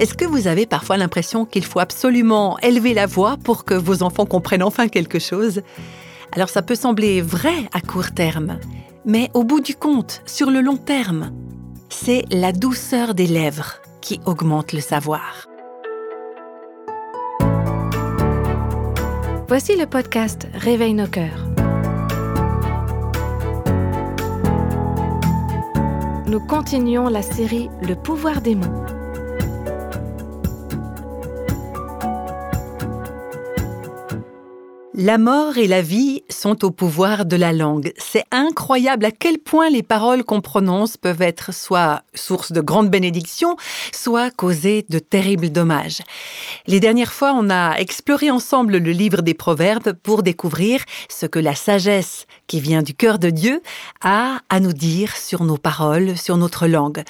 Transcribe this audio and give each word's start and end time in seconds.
Est-ce 0.00 0.14
que 0.14 0.24
vous 0.24 0.46
avez 0.46 0.64
parfois 0.64 0.96
l'impression 0.96 1.44
qu'il 1.44 1.62
faut 1.62 1.78
absolument 1.78 2.58
élever 2.60 2.94
la 2.94 3.04
voix 3.04 3.36
pour 3.36 3.66
que 3.66 3.74
vos 3.74 4.02
enfants 4.02 4.24
comprennent 4.24 4.62
enfin 4.62 4.88
quelque 4.88 5.18
chose? 5.18 5.60
Alors 6.32 6.48
ça 6.48 6.62
peut 6.62 6.74
sembler 6.74 7.20
vrai 7.20 7.68
à 7.74 7.82
court 7.82 8.12
terme, 8.12 8.58
mais 9.04 9.28
au 9.34 9.44
bout 9.44 9.60
du 9.60 9.74
compte, 9.74 10.22
sur 10.24 10.50
le 10.50 10.62
long 10.62 10.78
terme, 10.78 11.32
c'est 11.90 12.24
la 12.30 12.52
douceur 12.52 13.12
des 13.14 13.26
lèvres 13.26 13.74
qui 14.00 14.20
augmente 14.24 14.72
le 14.72 14.80
savoir. 14.80 15.46
Voici 19.48 19.76
le 19.76 19.84
podcast 19.84 20.48
Réveille 20.54 20.94
nos 20.94 21.08
cœurs. 21.08 21.46
Nous 26.26 26.40
continuons 26.40 27.08
la 27.08 27.20
série 27.20 27.68
Le 27.82 27.96
pouvoir 27.96 28.40
des 28.40 28.54
mots. 28.54 28.79
La 35.02 35.16
mort 35.16 35.56
et 35.56 35.66
la 35.66 35.80
vie 35.80 36.24
sont 36.30 36.64
au 36.64 36.70
pouvoir 36.70 37.24
de 37.26 37.36
la 37.36 37.52
langue. 37.52 37.92
C'est 37.98 38.24
incroyable 38.30 39.04
à 39.04 39.10
quel 39.10 39.38
point 39.38 39.70
les 39.70 39.82
paroles 39.82 40.24
qu'on 40.24 40.40
prononce 40.40 40.96
peuvent 40.96 41.22
être 41.22 41.52
soit 41.52 42.02
source 42.14 42.52
de 42.52 42.60
grandes 42.60 42.90
bénédictions, 42.90 43.56
soit 43.92 44.30
causer 44.30 44.84
de 44.88 44.98
terribles 44.98 45.50
dommages. 45.50 46.00
Les 46.66 46.80
dernières 46.80 47.12
fois, 47.12 47.32
on 47.36 47.50
a 47.50 47.76
exploré 47.76 48.30
ensemble 48.30 48.78
le 48.78 48.92
livre 48.92 49.22
des 49.22 49.34
Proverbes 49.34 49.92
pour 50.02 50.22
découvrir 50.22 50.82
ce 51.08 51.26
que 51.26 51.38
la 51.38 51.54
sagesse 51.54 52.26
qui 52.46 52.60
vient 52.60 52.82
du 52.82 52.94
cœur 52.94 53.18
de 53.18 53.30
Dieu 53.30 53.62
a 54.02 54.38
à 54.48 54.60
nous 54.60 54.72
dire 54.72 55.16
sur 55.16 55.44
nos 55.44 55.56
paroles, 55.56 56.16
sur 56.16 56.36
notre 56.36 56.66
langue. 56.66 57.02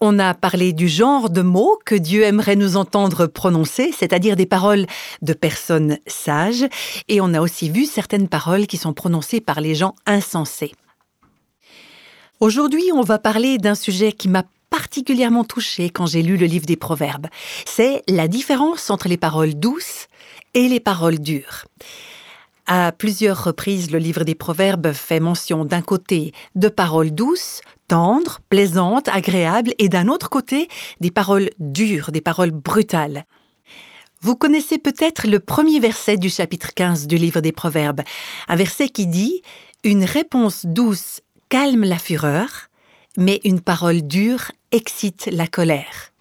On 0.00 0.18
a 0.18 0.34
parlé 0.34 0.72
du 0.72 0.88
genre 0.88 1.30
de 1.30 1.42
mots 1.42 1.78
que 1.84 1.94
Dieu 1.94 2.22
aimerait 2.24 2.56
nous 2.56 2.76
entendre 2.76 3.26
prononcer, 3.26 3.92
c'est-à-dire 3.96 4.36
des 4.36 4.46
paroles 4.46 4.86
de 5.22 5.32
personnes 5.32 5.98
sages, 6.06 6.66
et 7.08 7.20
on 7.20 7.32
a 7.34 7.40
aussi 7.40 7.70
vu 7.70 7.86
certaines 7.86 8.28
paroles 8.28 8.53
qui 8.62 8.76
sont 8.76 8.94
prononcées 8.94 9.40
par 9.40 9.60
les 9.60 9.74
gens 9.74 9.94
insensés. 10.06 10.72
Aujourd'hui, 12.40 12.90
on 12.92 13.02
va 13.02 13.18
parler 13.18 13.58
d'un 13.58 13.74
sujet 13.74 14.12
qui 14.12 14.28
m'a 14.28 14.44
particulièrement 14.70 15.44
touchée 15.44 15.90
quand 15.90 16.06
j'ai 16.06 16.22
lu 16.22 16.36
le 16.36 16.46
livre 16.46 16.66
des 16.66 16.76
Proverbes. 16.76 17.28
C'est 17.64 18.02
la 18.08 18.26
différence 18.26 18.90
entre 18.90 19.08
les 19.08 19.16
paroles 19.16 19.54
douces 19.54 20.08
et 20.54 20.68
les 20.68 20.80
paroles 20.80 21.20
dures. 21.20 21.66
À 22.66 22.92
plusieurs 22.92 23.44
reprises, 23.44 23.90
le 23.90 23.98
livre 23.98 24.24
des 24.24 24.34
Proverbes 24.34 24.92
fait 24.92 25.20
mention 25.20 25.64
d'un 25.64 25.82
côté 25.82 26.32
de 26.54 26.68
paroles 26.68 27.10
douces, 27.12 27.60
tendres, 27.88 28.40
plaisantes, 28.48 29.08
agréables, 29.08 29.74
et 29.78 29.88
d'un 29.88 30.08
autre 30.08 30.30
côté 30.30 30.68
des 31.00 31.10
paroles 31.10 31.50
dures, 31.58 32.10
des 32.10 32.22
paroles 32.22 32.52
brutales. 32.52 33.26
Vous 34.24 34.36
connaissez 34.36 34.78
peut-être 34.78 35.28
le 35.28 35.38
premier 35.38 35.80
verset 35.80 36.16
du 36.16 36.30
chapitre 36.30 36.72
15 36.74 37.06
du 37.06 37.18
livre 37.18 37.42
des 37.42 37.52
Proverbes, 37.52 38.00
un 38.48 38.56
verset 38.56 38.88
qui 38.88 39.06
dit⁇ 39.06 39.42
Une 39.90 40.02
réponse 40.02 40.64
douce 40.64 41.20
calme 41.50 41.84
la 41.84 41.98
fureur, 41.98 42.70
mais 43.18 43.42
une 43.44 43.60
parole 43.60 44.00
dure 44.00 44.50
excite 44.72 45.28
la 45.30 45.46
colère⁇ 45.46 46.10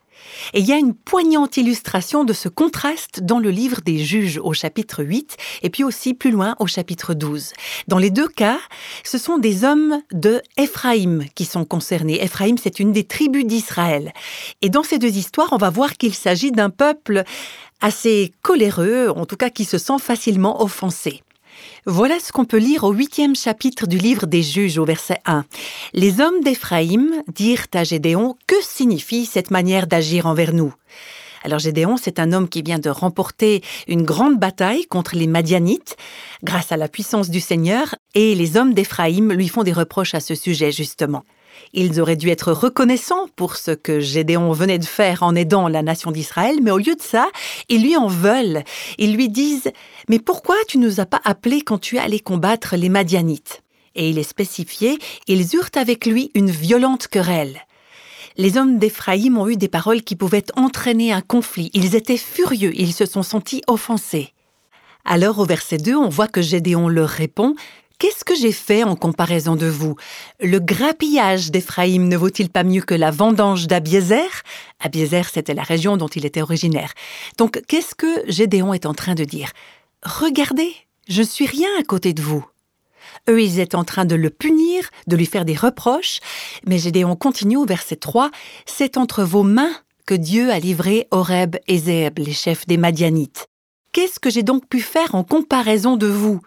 et 0.53 0.59
il 0.59 0.65
y 0.65 0.73
a 0.73 0.77
une 0.77 0.93
poignante 0.93 1.57
illustration 1.57 2.23
de 2.23 2.33
ce 2.33 2.49
contraste 2.49 3.21
dans 3.21 3.39
le 3.39 3.49
livre 3.49 3.81
des 3.81 3.99
juges 3.99 4.39
au 4.43 4.53
chapitre 4.53 5.03
8 5.03 5.37
et 5.61 5.69
puis 5.69 5.83
aussi 5.83 6.13
plus 6.13 6.31
loin 6.31 6.55
au 6.59 6.67
chapitre 6.67 7.13
12. 7.13 7.53
Dans 7.87 7.97
les 7.97 8.09
deux 8.09 8.27
cas, 8.27 8.59
ce 9.03 9.17
sont 9.17 9.37
des 9.37 9.63
hommes 9.63 10.01
de 10.11 10.41
Éphraïm 10.57 11.25
qui 11.35 11.45
sont 11.45 11.65
concernés. 11.65 12.23
Éphraïm, 12.23 12.57
c'est 12.57 12.79
une 12.79 12.91
des 12.91 13.03
tribus 13.03 13.45
d'Israël. 13.45 14.11
Et 14.61 14.69
dans 14.69 14.83
ces 14.83 14.99
deux 14.99 15.17
histoires, 15.17 15.49
on 15.51 15.57
va 15.57 15.69
voir 15.69 15.93
qu'il 15.93 16.13
s'agit 16.13 16.51
d'un 16.51 16.69
peuple 16.69 17.23
assez 17.83 18.31
coléreux, 18.41 19.09
en 19.09 19.25
tout 19.25 19.35
cas 19.35 19.49
qui 19.49 19.65
se 19.65 19.77
sent 19.77 19.99
facilement 19.99 20.63
offensé. 20.63 21.21
Voilà 21.85 22.19
ce 22.19 22.31
qu'on 22.31 22.45
peut 22.45 22.57
lire 22.57 22.85
au 22.85 22.93
huitième 22.93 23.35
chapitre 23.35 23.87
du 23.87 23.97
livre 23.97 24.25
des 24.25 24.41
juges 24.41 24.77
au 24.77 24.85
verset 24.85 25.19
1. 25.25 25.43
Les 25.93 26.21
hommes 26.21 26.41
d'Éphraïm 26.41 27.11
dirent 27.27 27.67
à 27.73 27.83
Gédéon, 27.83 28.37
que 28.47 28.55
signifie 28.61 29.25
cette 29.25 29.51
manière 29.51 29.85
d'agir 29.85 30.25
envers 30.25 30.53
nous? 30.53 30.73
Alors 31.43 31.59
Gédéon, 31.59 31.97
c'est 31.97 32.19
un 32.19 32.31
homme 32.31 32.47
qui 32.47 32.61
vient 32.61 32.79
de 32.79 32.89
remporter 32.89 33.61
une 33.89 34.03
grande 34.03 34.39
bataille 34.39 34.85
contre 34.85 35.17
les 35.17 35.27
Madianites 35.27 35.97
grâce 36.41 36.71
à 36.71 36.77
la 36.77 36.87
puissance 36.87 37.29
du 37.29 37.41
Seigneur, 37.41 37.95
et 38.15 38.33
les 38.33 38.55
hommes 38.55 38.73
d'Éphraïm 38.73 39.33
lui 39.33 39.49
font 39.49 39.63
des 39.63 39.73
reproches 39.73 40.15
à 40.15 40.21
ce 40.21 40.35
sujet 40.35 40.71
justement. 40.71 41.25
Ils 41.73 41.99
auraient 41.99 42.15
dû 42.15 42.29
être 42.29 42.51
reconnaissants 42.51 43.27
pour 43.35 43.55
ce 43.55 43.71
que 43.71 43.99
Gédéon 43.99 44.51
venait 44.51 44.77
de 44.77 44.85
faire 44.85 45.23
en 45.23 45.33
aidant 45.33 45.67
la 45.67 45.81
nation 45.81 46.11
d'Israël, 46.11 46.57
mais 46.61 46.69
au 46.69 46.77
lieu 46.77 46.95
de 46.95 47.01
ça, 47.01 47.27
ils 47.67 47.81
lui 47.81 47.97
en 47.97 48.07
veulent. 48.07 48.63
Ils 48.99 49.15
lui 49.15 49.27
disent 49.27 49.71
Mais 50.07 50.19
pourquoi 50.19 50.55
tu 50.67 50.77
nous 50.77 50.99
as 50.99 51.07
pas 51.07 51.21
appelés 51.23 51.61
quand 51.61 51.79
tu 51.79 51.95
es 51.95 51.99
allé 51.99 52.19
combattre 52.19 52.75
les 52.75 52.89
Madianites? 52.89 53.63
Et 53.95 54.09
il 54.09 54.19
est 54.19 54.23
spécifié 54.23 54.99
Ils 55.27 55.55
eurent 55.55 55.71
avec 55.75 56.05
lui 56.05 56.29
une 56.35 56.51
violente 56.51 57.07
querelle. 57.07 57.59
Les 58.37 58.57
hommes 58.57 58.77
d'Éphraïm 58.77 59.37
ont 59.37 59.47
eu 59.47 59.57
des 59.57 59.67
paroles 59.67 60.03
qui 60.03 60.15
pouvaient 60.15 60.45
entraîner 60.55 61.11
un 61.11 61.21
conflit. 61.21 61.71
Ils 61.73 61.95
étaient 61.95 62.17
furieux, 62.17 62.71
ils 62.75 62.93
se 62.93 63.05
sont 63.05 63.23
sentis 63.23 63.63
offensés. 63.67 64.33
Alors 65.05 65.39
au 65.39 65.45
verset 65.45 65.77
2, 65.77 65.95
on 65.95 66.07
voit 66.07 66.29
que 66.29 66.41
Gédéon 66.41 66.87
leur 66.87 67.09
répond 67.09 67.55
Qu'est-ce 67.99 68.25
que 68.25 68.35
j'ai 68.35 68.51
fait 68.51 68.83
en 68.83 68.95
comparaison 68.95 69.55
de 69.55 69.67
vous? 69.67 69.95
Le 70.41 70.59
grappillage 70.59 71.51
d'Éphraïm 71.51 72.07
ne 72.07 72.17
vaut-il 72.17 72.49
pas 72.49 72.63
mieux 72.63 72.81
que 72.81 72.93
la 72.93 73.11
vendange 73.11 73.67
d'Abiézer 73.67 74.43
Abiézer, 74.81 75.29
c'était 75.29 75.53
la 75.53 75.63
région 75.63 75.95
dont 75.95 76.07
il 76.07 76.25
était 76.25 76.41
originaire. 76.41 76.93
Donc, 77.37 77.61
qu'est-ce 77.67 77.95
que 77.95 78.23
Gédéon 78.27 78.73
est 78.73 78.85
en 78.85 78.93
train 78.93 79.15
de 79.15 79.23
dire? 79.23 79.51
Regardez, 80.03 80.73
je 81.07 81.23
suis 81.23 81.45
rien 81.45 81.69
à 81.79 81.83
côté 81.83 82.13
de 82.13 82.21
vous. 82.21 82.45
Eux, 83.29 83.41
ils 83.41 83.59
étaient 83.59 83.75
en 83.75 83.85
train 83.85 84.05
de 84.05 84.15
le 84.15 84.29
punir, 84.29 84.89
de 85.07 85.15
lui 85.15 85.25
faire 85.25 85.45
des 85.45 85.55
reproches, 85.55 86.19
mais 86.65 86.79
Gédéon 86.79 87.15
continue 87.15 87.57
au 87.57 87.65
verset 87.65 87.95
3 87.95 88.31
C'est 88.65 88.97
entre 88.97 89.23
vos 89.23 89.43
mains 89.43 89.73
que 90.05 90.13
Dieu 90.13 90.51
a 90.51 90.59
livré 90.59 91.07
Horeb 91.11 91.55
et 91.67 91.77
Zéb, 91.77 92.19
les 92.19 92.33
chefs 92.33 92.67
des 92.67 92.77
Madianites. 92.77 93.47
Qu'est-ce 93.93 94.19
que 94.19 94.29
j'ai 94.29 94.43
donc 94.43 94.67
pu 94.67 94.81
faire 94.81 95.15
en 95.15 95.23
comparaison 95.23 95.95
de 95.95 96.07
vous? 96.07 96.41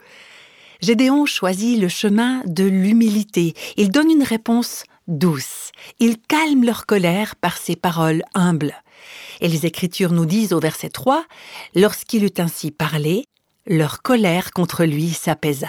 Gédéon 0.81 1.27
choisit 1.27 1.81
le 1.81 1.89
chemin 1.89 2.43
de 2.47 2.65
l'humilité. 2.65 3.55
Il 3.77 3.91
donne 3.91 4.11
une 4.11 4.23
réponse 4.23 4.85
douce. 5.09 5.71
Il 6.01 6.19
calme 6.19 6.65
leur 6.65 6.87
colère 6.87 7.37
par 7.37 7.57
ses 7.57 7.77
paroles 7.77 8.23
humbles. 8.35 8.75
Et 9.41 9.49
les 9.49 9.67
Écritures 9.67 10.13
nous 10.13 10.27
disent 10.27 10.53
au 10.53 10.61
verset 10.61 10.89
3, 10.89 11.25
Lorsqu'il 11.75 12.25
eut 12.25 12.39
ainsi 12.39 12.71
parlé, 12.71 13.27
leur 13.67 14.03
colère 14.03 14.53
contre 14.53 14.85
lui 14.85 15.11
s'apaisa. 15.11 15.69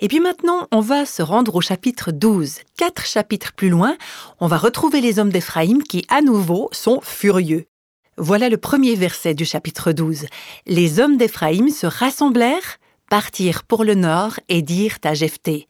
Et 0.00 0.08
puis 0.08 0.20
maintenant, 0.20 0.68
on 0.72 0.80
va 0.80 1.06
se 1.06 1.22
rendre 1.22 1.54
au 1.54 1.60
chapitre 1.60 2.12
12. 2.12 2.58
Quatre 2.76 3.06
chapitres 3.06 3.52
plus 3.54 3.70
loin, 3.70 3.96
on 4.40 4.46
va 4.46 4.58
retrouver 4.58 5.00
les 5.00 5.18
hommes 5.18 5.30
d'Éphraïm 5.30 5.82
qui, 5.82 6.04
à 6.08 6.20
nouveau, 6.20 6.68
sont 6.72 7.00
furieux. 7.02 7.66
Voilà 8.18 8.48
le 8.48 8.58
premier 8.58 8.94
verset 8.94 9.34
du 9.34 9.44
chapitre 9.44 9.92
12. 9.92 10.26
Les 10.66 11.00
hommes 11.00 11.16
d'Éphraïm 11.16 11.70
se 11.70 11.86
rassemblèrent 11.86 12.78
partirent 13.08 13.64
pour 13.64 13.84
le 13.84 13.94
nord 13.94 14.40
et 14.48 14.62
dirent 14.62 14.98
à 15.04 15.14
Jephthé 15.14 15.68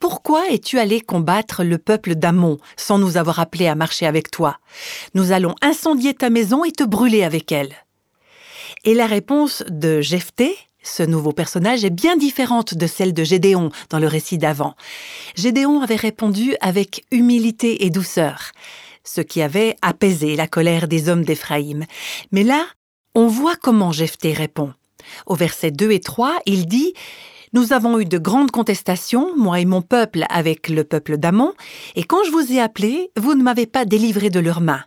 Pourquoi 0.00 0.48
es-tu 0.50 0.78
allé 0.78 1.00
combattre 1.00 1.64
le 1.64 1.78
peuple 1.78 2.14
d'Amon 2.14 2.58
sans 2.76 2.98
nous 2.98 3.16
avoir 3.16 3.40
appelés 3.40 3.68
à 3.68 3.74
marcher 3.74 4.06
avec 4.06 4.30
toi? 4.30 4.58
Nous 5.14 5.32
allons 5.32 5.54
incendier 5.62 6.14
ta 6.14 6.30
maison 6.30 6.64
et 6.64 6.72
te 6.72 6.84
brûler 6.84 7.22
avec 7.22 7.52
elle. 7.52 7.74
Et 8.84 8.94
la 8.94 9.06
réponse 9.06 9.64
de 9.68 10.00
Jephthé, 10.00 10.56
ce 10.82 11.02
nouveau 11.02 11.32
personnage, 11.32 11.84
est 11.84 11.90
bien 11.90 12.16
différente 12.16 12.74
de 12.74 12.86
celle 12.86 13.12
de 13.12 13.24
Gédéon 13.24 13.70
dans 13.90 13.98
le 13.98 14.06
récit 14.06 14.38
d'avant. 14.38 14.74
Gédéon 15.34 15.80
avait 15.80 15.96
répondu 15.96 16.54
avec 16.60 17.04
humilité 17.10 17.84
et 17.84 17.90
douceur, 17.90 18.52
ce 19.04 19.20
qui 19.20 19.42
avait 19.42 19.76
apaisé 19.82 20.36
la 20.36 20.46
colère 20.46 20.88
des 20.88 21.08
hommes 21.08 21.24
d'Éphraïm. 21.24 21.84
Mais 22.30 22.44
là, 22.44 22.64
on 23.14 23.26
voit 23.26 23.56
comment 23.56 23.90
Jephthé 23.90 24.32
répond. 24.32 24.72
Au 25.26 25.34
verset 25.34 25.70
2 25.70 25.90
et 25.90 26.00
3, 26.00 26.38
il 26.46 26.66
dit 26.66 26.94
Nous 27.52 27.72
avons 27.72 27.98
eu 27.98 28.04
de 28.04 28.18
grandes 28.18 28.50
contestations, 28.50 29.36
moi 29.36 29.60
et 29.60 29.64
mon 29.64 29.82
peuple, 29.82 30.24
avec 30.30 30.68
le 30.68 30.84
peuple 30.84 31.16
d'Amon, 31.16 31.52
et 31.96 32.04
quand 32.04 32.24
je 32.24 32.30
vous 32.30 32.52
ai 32.52 32.60
appelé, 32.60 33.10
vous 33.16 33.34
ne 33.34 33.42
m'avez 33.42 33.66
pas 33.66 33.84
délivré 33.84 34.30
de 34.30 34.40
leurs 34.40 34.60
mains. 34.60 34.84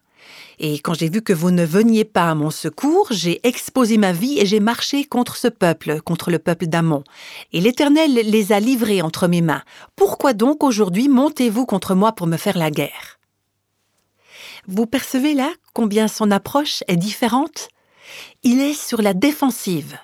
Et 0.64 0.78
quand 0.78 0.94
j'ai 0.94 1.10
vu 1.10 1.24
que 1.24 1.34
vous 1.34 1.50
ne 1.50 1.66
veniez 1.66 2.06
pas 2.06 2.30
à 2.30 2.36
mon 2.36 2.52
secours, 2.52 3.08
j'ai 3.10 3.46
exposé 3.48 3.98
ma 3.98 4.12
vie 4.12 4.40
et 4.40 4.46
j'ai 4.46 4.60
marché 4.60 5.06
contre 5.06 5.36
ce 5.36 5.48
peuple, 5.48 6.02
contre 6.02 6.30
le 6.30 6.38
peuple 6.38 6.68
d'Amon. 6.68 7.04
Et 7.52 7.62
l'Éternel 7.62 8.14
les 8.14 8.52
a 8.52 8.60
livrés 8.60 9.02
entre 9.02 9.28
mes 9.28 9.42
mains. 9.42 9.64
Pourquoi 9.96 10.34
donc 10.34 10.64
aujourd'hui 10.64 11.10
montez-vous 11.10 11.66
contre 11.66 11.96
moi 11.96 12.12
pour 12.12 12.28
me 12.28 12.38
faire 12.38 12.60
la 12.60 12.70
guerre? 12.70 13.20
Vous 14.68 14.86
percevez 14.86 15.34
là 15.34 15.52
combien 15.74 16.08
son 16.08 16.30
approche 16.30 16.84
est 16.88 16.96
différente? 16.96 17.70
Il 18.44 18.62
est 18.62 18.80
sur 18.80 19.02
la 19.02 19.16
défensive. 19.16 19.98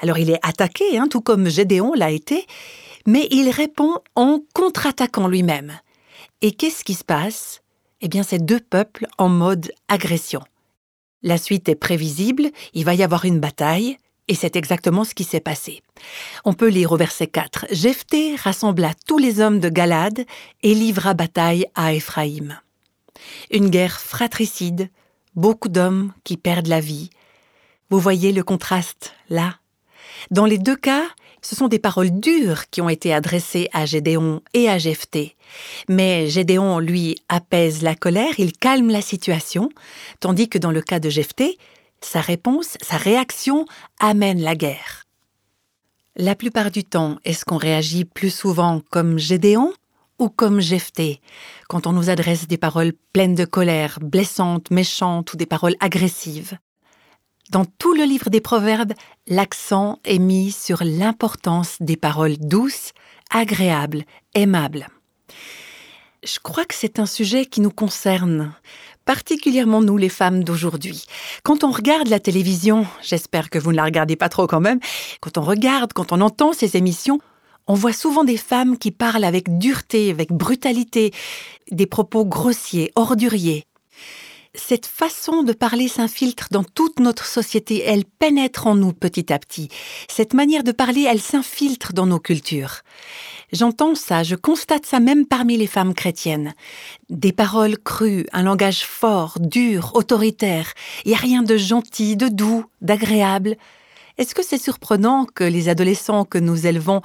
Alors 0.00 0.18
il 0.18 0.30
est 0.30 0.40
attaqué, 0.42 0.98
hein, 0.98 1.08
tout 1.08 1.20
comme 1.20 1.48
Gédéon 1.48 1.92
l'a 1.94 2.10
été, 2.10 2.46
mais 3.06 3.28
il 3.30 3.50
répond 3.50 3.98
en 4.14 4.40
contre-attaquant 4.54 5.28
lui-même. 5.28 5.78
Et 6.42 6.52
qu'est-ce 6.52 6.84
qui 6.84 6.94
se 6.94 7.04
passe? 7.04 7.60
Eh 8.00 8.08
bien, 8.08 8.22
c'est 8.22 8.44
deux 8.44 8.60
peuples 8.60 9.06
en 9.18 9.28
mode 9.28 9.72
agression. 9.88 10.40
La 11.22 11.36
suite 11.36 11.68
est 11.68 11.74
prévisible, 11.74 12.50
il 12.72 12.86
va 12.86 12.94
y 12.94 13.02
avoir 13.02 13.26
une 13.26 13.40
bataille, 13.40 13.98
et 14.26 14.34
c'est 14.34 14.56
exactement 14.56 15.04
ce 15.04 15.14
qui 15.14 15.24
s'est 15.24 15.40
passé. 15.40 15.82
On 16.44 16.54
peut 16.54 16.68
lire 16.68 16.92
au 16.92 16.96
verset 16.96 17.26
4. 17.26 17.66
Jephthé 17.72 18.36
rassembla 18.36 18.92
tous 19.06 19.18
les 19.18 19.40
hommes 19.40 19.60
de 19.60 19.68
Galade 19.68 20.24
et 20.62 20.74
livra 20.74 21.12
bataille 21.12 21.66
à 21.74 21.92
Éphraïm. 21.92 22.58
Une 23.50 23.68
guerre 23.68 24.00
fratricide, 24.00 24.88
beaucoup 25.34 25.68
d'hommes 25.68 26.12
qui 26.24 26.38
perdent 26.38 26.68
la 26.68 26.80
vie. 26.80 27.10
Vous 27.90 28.00
voyez 28.00 28.32
le 28.32 28.42
contraste 28.42 29.12
là? 29.28 29.56
Dans 30.30 30.44
les 30.44 30.58
deux 30.58 30.76
cas, 30.76 31.04
ce 31.42 31.56
sont 31.56 31.68
des 31.68 31.78
paroles 31.78 32.10
dures 32.10 32.68
qui 32.70 32.80
ont 32.80 32.88
été 32.88 33.14
adressées 33.14 33.68
à 33.72 33.86
Gédéon 33.86 34.42
et 34.52 34.68
à 34.68 34.78
Jephthé. 34.78 35.36
Mais 35.88 36.28
Gédéon, 36.28 36.78
lui, 36.78 37.16
apaise 37.28 37.82
la 37.82 37.94
colère, 37.94 38.38
il 38.38 38.52
calme 38.52 38.90
la 38.90 39.02
situation, 39.02 39.70
tandis 40.20 40.48
que 40.48 40.58
dans 40.58 40.70
le 40.70 40.82
cas 40.82 41.00
de 41.00 41.08
Jephthé, 41.08 41.58
sa 42.00 42.20
réponse, 42.20 42.76
sa 42.80 42.96
réaction 42.96 43.66
amène 43.98 44.40
la 44.40 44.54
guerre. 44.54 45.06
La 46.16 46.34
plupart 46.34 46.70
du 46.70 46.84
temps, 46.84 47.18
est-ce 47.24 47.44
qu'on 47.44 47.56
réagit 47.56 48.04
plus 48.04 48.30
souvent 48.30 48.82
comme 48.90 49.18
Gédéon 49.18 49.72
ou 50.18 50.28
comme 50.28 50.60
Jephthé? 50.60 51.20
Quand 51.68 51.86
on 51.86 51.92
nous 51.92 52.10
adresse 52.10 52.46
des 52.46 52.58
paroles 52.58 52.92
pleines 53.12 53.34
de 53.34 53.44
colère, 53.44 53.98
blessantes, 54.02 54.70
méchantes 54.70 55.32
ou 55.32 55.36
des 55.36 55.46
paroles 55.46 55.76
agressives 55.80 56.58
dans 57.50 57.64
tout 57.64 57.94
le 57.94 58.04
livre 58.04 58.30
des 58.30 58.40
Proverbes, 58.40 58.92
l'accent 59.26 59.98
est 60.04 60.18
mis 60.18 60.52
sur 60.52 60.84
l'importance 60.84 61.76
des 61.80 61.96
paroles 61.96 62.36
douces, 62.38 62.92
agréables, 63.30 64.04
aimables. 64.34 64.86
Je 66.22 66.38
crois 66.40 66.64
que 66.64 66.74
c'est 66.74 67.00
un 67.00 67.06
sujet 67.06 67.46
qui 67.46 67.60
nous 67.60 67.70
concerne, 67.70 68.54
particulièrement 69.04 69.82
nous 69.82 69.96
les 69.96 70.08
femmes 70.08 70.44
d'aujourd'hui. 70.44 71.06
Quand 71.42 71.64
on 71.64 71.72
regarde 71.72 72.08
la 72.08 72.20
télévision, 72.20 72.86
j'espère 73.02 73.50
que 73.50 73.58
vous 73.58 73.72
ne 73.72 73.76
la 73.76 73.84
regardez 73.84 74.16
pas 74.16 74.28
trop 74.28 74.46
quand 74.46 74.60
même, 74.60 74.78
quand 75.20 75.36
on 75.36 75.42
regarde, 75.42 75.92
quand 75.92 76.12
on 76.12 76.20
entend 76.20 76.52
ces 76.52 76.76
émissions, 76.76 77.20
on 77.66 77.74
voit 77.74 77.92
souvent 77.92 78.22
des 78.22 78.36
femmes 78.36 78.78
qui 78.78 78.92
parlent 78.92 79.24
avec 79.24 79.58
dureté, 79.58 80.10
avec 80.10 80.30
brutalité, 80.30 81.12
des 81.70 81.86
propos 81.86 82.24
grossiers, 82.24 82.92
orduriers 82.94 83.66
cette 84.54 84.86
façon 84.86 85.42
de 85.44 85.52
parler 85.52 85.86
s'infiltre 85.86 86.48
dans 86.50 86.64
toute 86.64 86.98
notre 86.98 87.24
société, 87.24 87.82
elle 87.84 88.04
pénètre 88.04 88.66
en 88.66 88.74
nous 88.74 88.92
petit 88.92 89.32
à 89.32 89.38
petit. 89.38 89.68
Cette 90.08 90.34
manière 90.34 90.64
de 90.64 90.72
parler, 90.72 91.06
elle 91.08 91.20
s'infiltre 91.20 91.92
dans 91.92 92.06
nos 92.06 92.18
cultures. 92.18 92.80
J'entends 93.52 93.94
ça, 93.94 94.22
je 94.22 94.34
constate 94.34 94.86
ça 94.86 94.98
même 94.98 95.26
parmi 95.26 95.56
les 95.56 95.66
femmes 95.68 95.94
chrétiennes. 95.94 96.54
Des 97.10 97.32
paroles 97.32 97.78
crues, 97.78 98.26
un 98.32 98.42
langage 98.42 98.84
fort, 98.84 99.38
dur, 99.40 99.92
autoritaire. 99.94 100.72
Il 101.04 101.08
n'y 101.10 101.14
a 101.14 101.18
rien 101.18 101.42
de 101.42 101.56
gentil, 101.56 102.16
de 102.16 102.28
doux, 102.28 102.64
d'agréable. 102.80 103.56
Est-ce 104.18 104.34
que 104.34 104.44
c'est 104.44 104.62
surprenant 104.62 105.26
que 105.26 105.44
les 105.44 105.68
adolescents 105.68 106.24
que 106.24 106.38
nous 106.38 106.66
élevons 106.66 107.02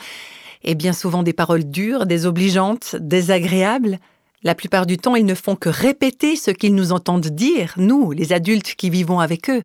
aient 0.63 0.75
bien 0.75 0.93
souvent 0.93 1.21
des 1.21 1.33
paroles 1.33 1.69
dures, 1.69 2.07
désobligeantes, 2.07 2.95
désagréables? 2.95 3.99
La 4.45 4.53
plupart 4.53 4.85
du 4.85 4.97
temps, 4.97 5.15
ils 5.15 5.25
ne 5.25 5.33
font 5.33 5.55
que 5.55 5.69
répéter 5.69 6.35
ce 6.35 6.51
qu'ils 6.51 6.75
nous 6.75 6.91
entendent 6.91 7.27
dire, 7.27 7.73
nous, 7.77 8.11
les 8.11 8.31
adultes 8.31 8.75
qui 8.75 8.91
vivons 8.91 9.19
avec 9.19 9.49
eux. 9.49 9.63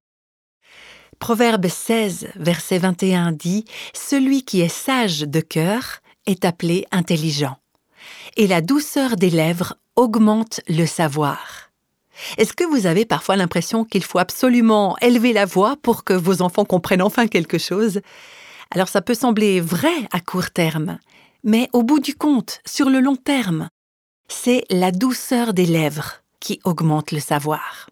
Proverbe 1.19 1.69
16, 1.69 2.29
verset 2.37 2.79
21 2.79 3.32
dit 3.32 3.67
Celui 3.93 4.43
qui 4.43 4.62
est 4.62 4.69
sage 4.69 5.21
de 5.21 5.41
cœur 5.41 6.00
est 6.27 6.47
appelé 6.47 6.87
intelligent, 6.93 7.59
et 8.38 8.47
la 8.47 8.62
douceur 8.62 9.17
des 9.17 9.29
lèvres 9.29 9.75
augmente 9.97 10.62
le 10.67 10.87
savoir. 10.87 11.71
Est-ce 12.38 12.55
que 12.55 12.65
vous 12.65 12.87
avez 12.87 13.05
parfois 13.05 13.37
l'impression 13.37 13.85
qu'il 13.85 14.03
faut 14.03 14.19
absolument 14.19 14.97
élever 15.03 15.35
la 15.35 15.44
voix 15.44 15.77
pour 15.82 16.05
que 16.05 16.15
vos 16.15 16.41
enfants 16.41 16.65
comprennent 16.65 17.03
enfin 17.03 17.27
quelque 17.27 17.59
chose? 17.59 18.00
Alors 18.71 18.88
ça 18.88 19.03
peut 19.03 19.15
sembler 19.15 19.61
vrai 19.61 19.93
à 20.11 20.21
court 20.21 20.50
terme, 20.50 20.99
mais 21.44 21.69
au 21.75 21.82
bout 21.82 22.00
du 22.00 22.15
compte, 22.15 22.62
sur 22.65 22.88
le 22.88 23.00
long 23.00 23.17
terme, 23.17 23.69
c'est 24.32 24.65
la 24.71 24.93
douceur 24.93 25.53
des 25.53 25.67
lèvres 25.67 26.23
qui 26.38 26.61
augmente 26.65 27.12
le 27.12 27.21
savoir. 27.21 27.91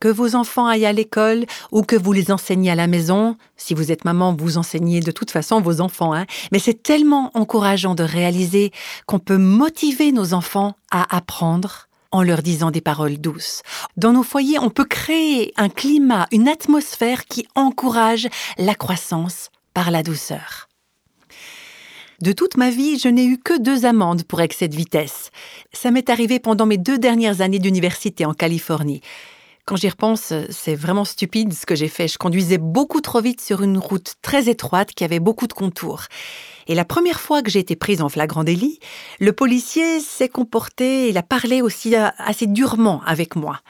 Que 0.00 0.08
vos 0.08 0.36
enfants 0.36 0.66
aillent 0.66 0.86
à 0.86 0.92
l'école 0.92 1.44
ou 1.72 1.82
que 1.82 1.96
vous 1.96 2.12
les 2.12 2.30
enseignez 2.30 2.70
à 2.70 2.76
la 2.76 2.86
maison, 2.86 3.36
si 3.56 3.74
vous 3.74 3.90
êtes 3.90 4.04
maman, 4.04 4.34
vous 4.36 4.56
enseignez 4.56 5.00
de 5.00 5.10
toute 5.10 5.30
façon 5.30 5.60
vos 5.60 5.80
enfants, 5.80 6.14
hein, 6.14 6.26
mais 6.52 6.60
c'est 6.60 6.82
tellement 6.82 7.30
encourageant 7.34 7.94
de 7.94 8.04
réaliser 8.04 8.70
qu'on 9.06 9.18
peut 9.18 9.38
motiver 9.38 10.12
nos 10.12 10.34
enfants 10.34 10.76
à 10.90 11.16
apprendre 11.16 11.88
en 12.12 12.22
leur 12.22 12.42
disant 12.42 12.70
des 12.70 12.80
paroles 12.80 13.18
douces. 13.18 13.62
Dans 13.96 14.12
nos 14.12 14.22
foyers, 14.22 14.58
on 14.58 14.70
peut 14.70 14.84
créer 14.84 15.52
un 15.56 15.68
climat, 15.68 16.26
une 16.32 16.48
atmosphère 16.48 17.24
qui 17.26 17.46
encourage 17.54 18.28
la 18.56 18.74
croissance 18.74 19.50
par 19.74 19.90
la 19.90 20.02
douceur. 20.02 20.67
De 22.20 22.32
toute 22.32 22.56
ma 22.56 22.70
vie, 22.70 22.98
je 22.98 23.06
n'ai 23.06 23.24
eu 23.24 23.38
que 23.38 23.56
deux 23.60 23.86
amendes 23.86 24.24
pour 24.24 24.40
excès 24.40 24.66
de 24.66 24.74
vitesse. 24.74 25.30
Ça 25.72 25.92
m'est 25.92 26.10
arrivé 26.10 26.40
pendant 26.40 26.66
mes 26.66 26.76
deux 26.76 26.98
dernières 26.98 27.42
années 27.42 27.60
d'université 27.60 28.24
en 28.24 28.34
Californie. 28.34 29.02
Quand 29.66 29.76
j'y 29.76 29.88
repense, 29.88 30.32
c'est 30.50 30.74
vraiment 30.74 31.04
stupide 31.04 31.52
ce 31.52 31.64
que 31.64 31.76
j'ai 31.76 31.86
fait. 31.86 32.08
Je 32.08 32.18
conduisais 32.18 32.58
beaucoup 32.58 33.00
trop 33.00 33.20
vite 33.20 33.40
sur 33.40 33.62
une 33.62 33.78
route 33.78 34.14
très 34.20 34.48
étroite 34.48 34.94
qui 34.94 35.04
avait 35.04 35.20
beaucoup 35.20 35.46
de 35.46 35.52
contours. 35.52 36.06
Et 36.66 36.74
la 36.74 36.84
première 36.84 37.20
fois 37.20 37.40
que 37.40 37.52
j'ai 37.52 37.60
été 37.60 37.76
prise 37.76 38.02
en 38.02 38.08
flagrant 38.08 38.42
délit, 38.42 38.80
le 39.20 39.32
policier 39.32 40.00
s'est 40.00 40.28
comporté, 40.28 41.10
il 41.10 41.18
a 41.18 41.22
parlé 41.22 41.62
aussi 41.62 41.94
assez 41.94 42.48
durement 42.48 43.00
avec 43.06 43.36
moi. 43.36 43.60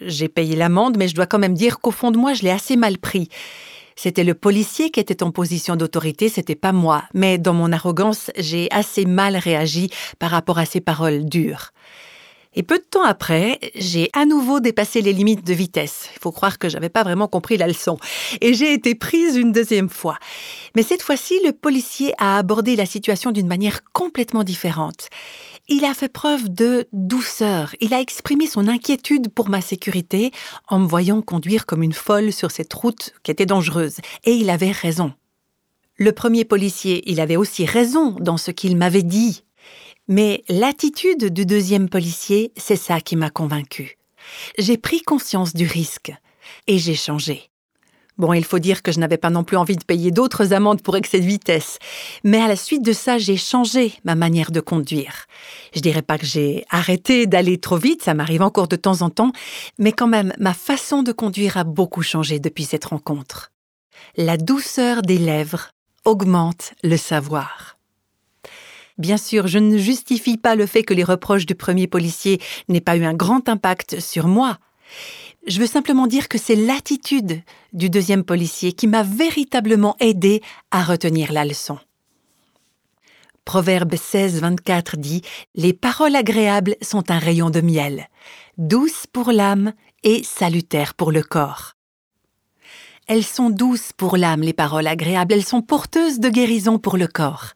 J'ai 0.00 0.28
payé 0.28 0.56
l'amende, 0.56 0.96
mais 0.96 1.08
je 1.08 1.14
dois 1.14 1.26
quand 1.26 1.38
même 1.38 1.54
dire 1.54 1.80
qu'au 1.80 1.90
fond 1.90 2.10
de 2.10 2.16
moi, 2.16 2.32
je 2.32 2.44
l'ai 2.44 2.50
assez 2.50 2.76
mal 2.76 2.96
pris. 2.96 3.28
C'était 3.96 4.24
le 4.24 4.34
policier 4.34 4.90
qui 4.90 5.00
était 5.00 5.22
en 5.22 5.30
position 5.30 5.76
d'autorité, 5.76 6.28
c'était 6.28 6.54
pas 6.54 6.72
moi. 6.72 7.04
Mais 7.14 7.38
dans 7.38 7.54
mon 7.54 7.72
arrogance, 7.72 8.30
j'ai 8.36 8.68
assez 8.70 9.04
mal 9.04 9.36
réagi 9.36 9.90
par 10.18 10.30
rapport 10.30 10.58
à 10.58 10.66
ces 10.66 10.80
paroles 10.80 11.24
dures. 11.24 11.70
Et 12.56 12.62
peu 12.62 12.78
de 12.78 12.84
temps 12.84 13.02
après, 13.02 13.58
j'ai 13.74 14.10
à 14.12 14.26
nouveau 14.26 14.60
dépassé 14.60 15.02
les 15.02 15.12
limites 15.12 15.44
de 15.44 15.54
vitesse. 15.54 16.08
Il 16.14 16.20
faut 16.20 16.30
croire 16.30 16.58
que 16.58 16.68
j'avais 16.68 16.88
pas 16.88 17.02
vraiment 17.02 17.26
compris 17.26 17.56
la 17.56 17.66
leçon. 17.66 17.98
Et 18.40 18.54
j'ai 18.54 18.72
été 18.72 18.94
prise 18.94 19.36
une 19.36 19.50
deuxième 19.50 19.88
fois. 19.88 20.18
Mais 20.76 20.82
cette 20.82 21.02
fois-ci, 21.02 21.40
le 21.44 21.52
policier 21.52 22.14
a 22.18 22.38
abordé 22.38 22.76
la 22.76 22.86
situation 22.86 23.32
d'une 23.32 23.48
manière 23.48 23.80
complètement 23.92 24.44
différente. 24.44 25.08
Il 25.66 25.86
a 25.86 25.94
fait 25.94 26.10
preuve 26.10 26.50
de 26.50 26.86
douceur. 26.92 27.74
Il 27.80 27.94
a 27.94 28.00
exprimé 28.00 28.46
son 28.46 28.68
inquiétude 28.68 29.30
pour 29.30 29.48
ma 29.48 29.62
sécurité 29.62 30.30
en 30.68 30.78
me 30.78 30.86
voyant 30.86 31.22
conduire 31.22 31.64
comme 31.64 31.82
une 31.82 31.94
folle 31.94 32.34
sur 32.34 32.50
cette 32.50 32.72
route 32.74 33.14
qui 33.22 33.30
était 33.30 33.46
dangereuse. 33.46 33.96
Et 34.24 34.32
il 34.32 34.50
avait 34.50 34.72
raison. 34.72 35.14
Le 35.96 36.12
premier 36.12 36.44
policier, 36.44 37.02
il 37.10 37.18
avait 37.18 37.36
aussi 37.36 37.64
raison 37.64 38.10
dans 38.20 38.36
ce 38.36 38.50
qu'il 38.50 38.76
m'avait 38.76 39.02
dit. 39.02 39.44
Mais 40.06 40.44
l'attitude 40.50 41.32
du 41.32 41.46
deuxième 41.46 41.88
policier, 41.88 42.52
c'est 42.58 42.76
ça 42.76 43.00
qui 43.00 43.16
m'a 43.16 43.30
convaincu. 43.30 43.96
J'ai 44.58 44.76
pris 44.76 45.00
conscience 45.00 45.54
du 45.54 45.66
risque 45.66 46.12
et 46.66 46.76
j'ai 46.78 46.94
changé. 46.94 47.50
Bon, 48.16 48.32
il 48.32 48.44
faut 48.44 48.60
dire 48.60 48.82
que 48.82 48.92
je 48.92 49.00
n'avais 49.00 49.16
pas 49.16 49.30
non 49.30 49.42
plus 49.42 49.56
envie 49.56 49.76
de 49.76 49.82
payer 49.82 50.12
d'autres 50.12 50.52
amendes 50.52 50.82
pour 50.82 50.96
excès 50.96 51.18
de 51.18 51.26
vitesse. 51.26 51.78
Mais 52.22 52.40
à 52.40 52.46
la 52.46 52.54
suite 52.54 52.84
de 52.84 52.92
ça, 52.92 53.18
j'ai 53.18 53.36
changé 53.36 53.92
ma 54.04 54.14
manière 54.14 54.52
de 54.52 54.60
conduire. 54.60 55.26
Je 55.74 55.80
dirais 55.80 56.02
pas 56.02 56.16
que 56.16 56.26
j'ai 56.26 56.64
arrêté 56.70 57.26
d'aller 57.26 57.58
trop 57.58 57.76
vite, 57.76 58.02
ça 58.02 58.14
m'arrive 58.14 58.42
encore 58.42 58.68
de 58.68 58.76
temps 58.76 59.02
en 59.02 59.10
temps, 59.10 59.32
mais 59.78 59.90
quand 59.90 60.06
même, 60.06 60.32
ma 60.38 60.54
façon 60.54 61.02
de 61.02 61.10
conduire 61.10 61.56
a 61.56 61.64
beaucoup 61.64 62.02
changé 62.02 62.38
depuis 62.38 62.64
cette 62.64 62.84
rencontre. 62.84 63.50
La 64.16 64.36
douceur 64.36 65.02
des 65.02 65.18
lèvres 65.18 65.70
augmente 66.04 66.74
le 66.84 66.96
savoir. 66.96 67.76
Bien 68.96 69.16
sûr, 69.16 69.48
je 69.48 69.58
ne 69.58 69.76
justifie 69.76 70.36
pas 70.36 70.54
le 70.54 70.66
fait 70.66 70.84
que 70.84 70.94
les 70.94 71.02
reproches 71.02 71.46
du 71.46 71.56
premier 71.56 71.88
policier 71.88 72.40
n'aient 72.68 72.80
pas 72.80 72.96
eu 72.96 73.04
un 73.04 73.14
grand 73.14 73.48
impact 73.48 73.98
sur 73.98 74.28
moi. 74.28 74.58
Je 75.46 75.60
veux 75.60 75.66
simplement 75.66 76.06
dire 76.06 76.28
que 76.28 76.38
c'est 76.38 76.56
l'attitude 76.56 77.42
du 77.74 77.90
deuxième 77.90 78.24
policier 78.24 78.72
qui 78.72 78.86
m'a 78.86 79.02
véritablement 79.02 79.94
aidé 80.00 80.42
à 80.70 80.82
retenir 80.82 81.32
la 81.32 81.44
leçon. 81.44 81.78
Proverbe 83.44 83.94
16, 83.94 84.40
24 84.40 84.96
dit 84.96 85.20
Les 85.54 85.74
paroles 85.74 86.16
agréables 86.16 86.76
sont 86.80 87.10
un 87.10 87.18
rayon 87.18 87.50
de 87.50 87.60
miel, 87.60 88.08
douces 88.56 89.06
pour 89.06 89.32
l'âme 89.32 89.74
et 90.02 90.22
salutaires 90.22 90.94
pour 90.94 91.12
le 91.12 91.22
corps. 91.22 91.74
Elles 93.06 93.24
sont 93.24 93.50
douces 93.50 93.92
pour 93.94 94.16
l'âme, 94.16 94.40
les 94.40 94.54
paroles 94.54 94.86
agréables, 94.86 95.34
elles 95.34 95.44
sont 95.44 95.60
porteuses 95.60 96.20
de 96.20 96.30
guérison 96.30 96.78
pour 96.78 96.96
le 96.96 97.06
corps. 97.06 97.48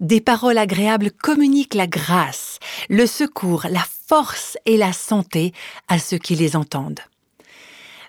Des 0.00 0.22
paroles 0.22 0.56
agréables 0.56 1.10
communiquent 1.10 1.74
la 1.74 1.86
grâce, 1.86 2.58
le 2.88 3.06
secours, 3.06 3.66
la 3.68 3.84
force 4.08 4.56
et 4.64 4.78
la 4.78 4.94
santé 4.94 5.52
à 5.88 5.98
ceux 5.98 6.16
qui 6.16 6.34
les 6.34 6.56
entendent. 6.56 7.02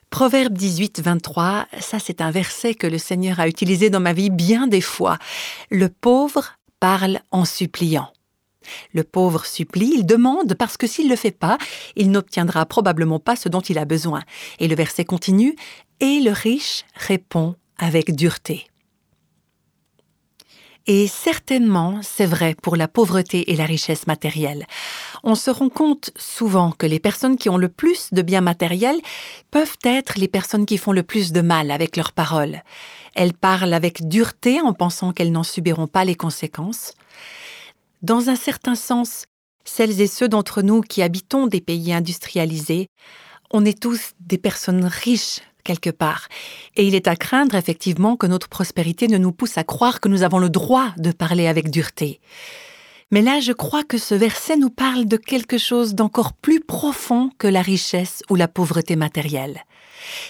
Proverbe 0.10 0.54
18, 0.54 1.02
23, 1.02 1.68
ça 1.80 2.00
c'est 2.00 2.22
un 2.22 2.32
verset 2.32 2.76
que 2.76 2.88
le 2.88 2.98
Seigneur 2.98 3.40
a 3.40 3.48
utilisé 3.48 3.90
dans 3.90 4.00
ma 4.00 4.14
vie 4.14 4.30
bien 4.30 4.68
des 4.68 4.82
fois. 4.82 5.18
Le 5.70 5.90
pauvre 5.90 6.54
parle 6.80 7.20
en 7.32 7.46
suppliant. 7.46 8.10
Le 8.94 9.04
pauvre 9.04 9.46
supplie, 9.46 9.92
il 9.94 10.06
demande, 10.06 10.56
parce 10.56 10.78
que 10.78 10.88
s'il 10.88 11.06
ne 11.06 11.12
le 11.12 11.16
fait 11.16 11.32
pas, 11.32 11.58
il 11.96 12.12
n'obtiendra 12.12 12.66
probablement 12.66 13.20
pas 13.20 13.36
ce 13.36 13.50
dont 13.50 13.62
il 13.62 13.78
a 13.78 13.86
besoin. 13.86 14.22
Et 14.60 14.68
le 14.68 14.76
verset 14.76 15.06
continue, 15.06 15.56
et 16.00 16.20
le 16.20 16.32
riche 16.32 16.86
répond 16.96 17.56
avec 17.78 18.16
dureté. 18.16 18.68
Et 20.90 21.08
certainement, 21.08 22.00
c'est 22.02 22.26
vrai 22.26 22.56
pour 22.62 22.78
la 22.78 22.88
pauvreté 22.88 23.52
et 23.52 23.58
la 23.58 23.66
richesse 23.66 24.08
matérielle. 24.08 24.66
On 25.22 25.36
se 25.36 25.52
rend 25.52 25.68
compte 25.68 26.12
souvent 26.16 26.72
que 26.72 26.86
les 26.86 27.00
personnes 27.00 27.36
qui 27.36 27.50
ont 27.50 27.58
le 27.58 27.68
plus 27.68 28.14
de 28.14 28.22
biens 28.22 28.40
matériels 28.40 29.02
peuvent 29.52 29.78
être 29.84 30.18
les 30.18 30.30
personnes 30.30 30.66
qui 30.66 30.78
font 30.78 30.94
le 30.94 31.04
plus 31.04 31.34
de 31.34 31.42
mal 31.42 31.72
avec 31.72 31.98
leurs 31.98 32.14
paroles. 32.14 32.64
Elles 33.16 33.34
parlent 33.34 33.74
avec 33.74 34.08
dureté 34.08 34.62
en 34.62 34.72
pensant 34.72 35.12
qu'elles 35.12 35.34
n'en 35.34 35.44
subiront 35.44 35.88
pas 35.88 36.06
les 36.06 36.16
conséquences. 36.16 36.94
Dans 38.02 38.30
un 38.30 38.38
certain 38.38 38.76
sens, 38.76 39.26
celles 39.66 40.00
et 40.00 40.08
ceux 40.08 40.30
d'entre 40.30 40.62
nous 40.62 40.80
qui 40.80 41.02
habitons 41.02 41.48
des 41.48 41.60
pays 41.60 41.92
industrialisés, 41.92 42.88
on 43.52 43.66
est 43.66 43.78
tous 43.78 44.12
des 44.22 44.38
personnes 44.38 44.86
riches 44.86 45.42
quelque 45.68 45.92
part. 45.92 46.28
Et 46.76 46.88
il 46.88 46.96
est 46.96 47.08
à 47.08 47.16
craindre 47.16 47.56
effectivement 47.56 48.16
que 48.16 48.26
notre 48.26 48.48
prospérité 48.48 49.08
ne 49.08 49.18
nous 49.18 49.34
pousse 49.34 49.58
à 49.58 49.64
croire 49.64 50.00
que 50.00 50.10
nous 50.10 50.24
avons 50.24 50.40
le 50.40 50.50
droit 50.50 50.94
de 50.98 51.12
parler 51.12 51.48
avec 51.48 51.70
dureté. 51.70 52.20
Mais 53.12 53.22
là, 53.22 53.40
je 53.40 53.54
crois 53.54 53.84
que 53.84 53.98
ce 53.98 54.16
verset 54.16 54.58
nous 54.58 54.70
parle 54.70 55.06
de 55.06 55.16
quelque 55.16 55.58
chose 55.58 55.96
d'encore 55.96 56.34
plus 56.34 56.60
profond 56.60 57.30
que 57.38 57.48
la 57.48 57.62
richesse 57.62 58.22
ou 58.30 58.36
la 58.36 58.50
pauvreté 58.50 58.96
matérielle. 58.98 59.64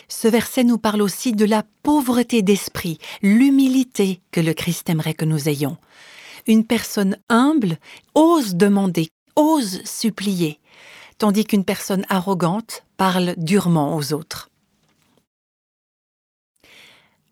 Ce 0.07 0.27
verset 0.27 0.63
nous 0.63 0.77
parle 0.77 1.01
aussi 1.01 1.31
de 1.31 1.45
la 1.45 1.63
pauvreté 1.83 2.41
d'esprit, 2.41 2.99
l'humilité 3.21 4.21
que 4.31 4.41
le 4.41 4.53
Christ 4.53 4.89
aimerait 4.89 5.15
que 5.15 5.25
nous 5.25 5.49
ayons. 5.49 5.77
Une 6.45 6.65
personne 6.65 7.17
humble 7.29 7.77
ose 8.13 8.55
demander, 8.55 9.09
ose 9.35 9.81
supplier, 9.83 10.59
tandis 11.17 11.45
qu'une 11.45 11.65
personne 11.65 12.05
arrogante 12.09 12.83
parle 12.95 13.33
durement 13.37 13.95
aux 13.95 14.13
autres. 14.13 14.49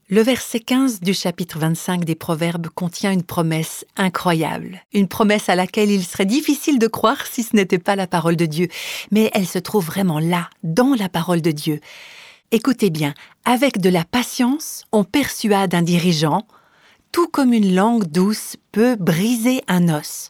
Le 0.08 0.22
verset 0.22 0.60
15 0.60 1.00
du 1.00 1.16
chapitre 1.16 1.58
25 1.58 2.06
des 2.06 2.14
Proverbes 2.14 2.68
contient 2.68 3.12
une 3.12 3.24
promesse 3.24 3.86
incroyable, 3.98 4.84
une 4.94 5.08
promesse 5.08 5.50
à 5.50 5.56
laquelle 5.56 5.90
il 5.90 6.04
serait 6.04 6.28
difficile 6.28 6.78
de 6.78 6.86
croire 6.86 7.26
si 7.26 7.42
ce 7.42 7.56
n'était 7.56 7.80
pas 7.80 7.96
la 7.96 8.06
parole 8.06 8.36
de 8.36 8.46
Dieu, 8.46 8.68
mais 9.10 9.32
elle 9.34 9.48
se 9.48 9.58
trouve 9.58 9.88
vraiment 9.88 10.20
là, 10.20 10.52
dans 10.62 10.94
la 10.94 11.10
parole 11.10 11.42
de 11.42 11.50
Dieu. 11.50 11.80
Écoutez 12.52 12.92
bien, 12.92 13.16
avec 13.46 13.80
de 13.80 13.90
la 13.90 14.06
patience, 14.06 14.86
on 14.92 15.04
persuade 15.04 15.74
un 15.74 15.82
dirigeant, 15.82 16.46
tout 17.12 17.28
comme 17.28 17.52
une 17.52 17.74
langue 17.74 18.06
douce 18.06 18.58
peut 18.72 18.96
briser 18.98 19.64
un 19.68 19.90
os 19.90 20.30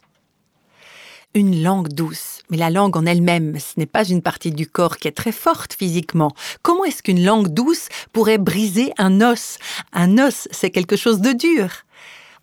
une 1.36 1.62
langue 1.62 1.88
douce. 1.88 2.35
Mais 2.50 2.56
la 2.56 2.70
langue 2.70 2.96
en 2.96 3.06
elle-même, 3.06 3.58
ce 3.58 3.74
n'est 3.76 3.86
pas 3.86 4.04
une 4.04 4.22
partie 4.22 4.52
du 4.52 4.68
corps 4.68 4.98
qui 4.98 5.08
est 5.08 5.12
très 5.12 5.32
forte 5.32 5.74
physiquement. 5.74 6.32
Comment 6.62 6.84
est-ce 6.84 7.02
qu'une 7.02 7.24
langue 7.24 7.48
douce 7.48 7.88
pourrait 8.12 8.38
briser 8.38 8.92
un 8.98 9.20
os? 9.20 9.58
Un 9.92 10.18
os, 10.18 10.48
c'est 10.50 10.70
quelque 10.70 10.96
chose 10.96 11.20
de 11.20 11.32
dur. 11.32 11.68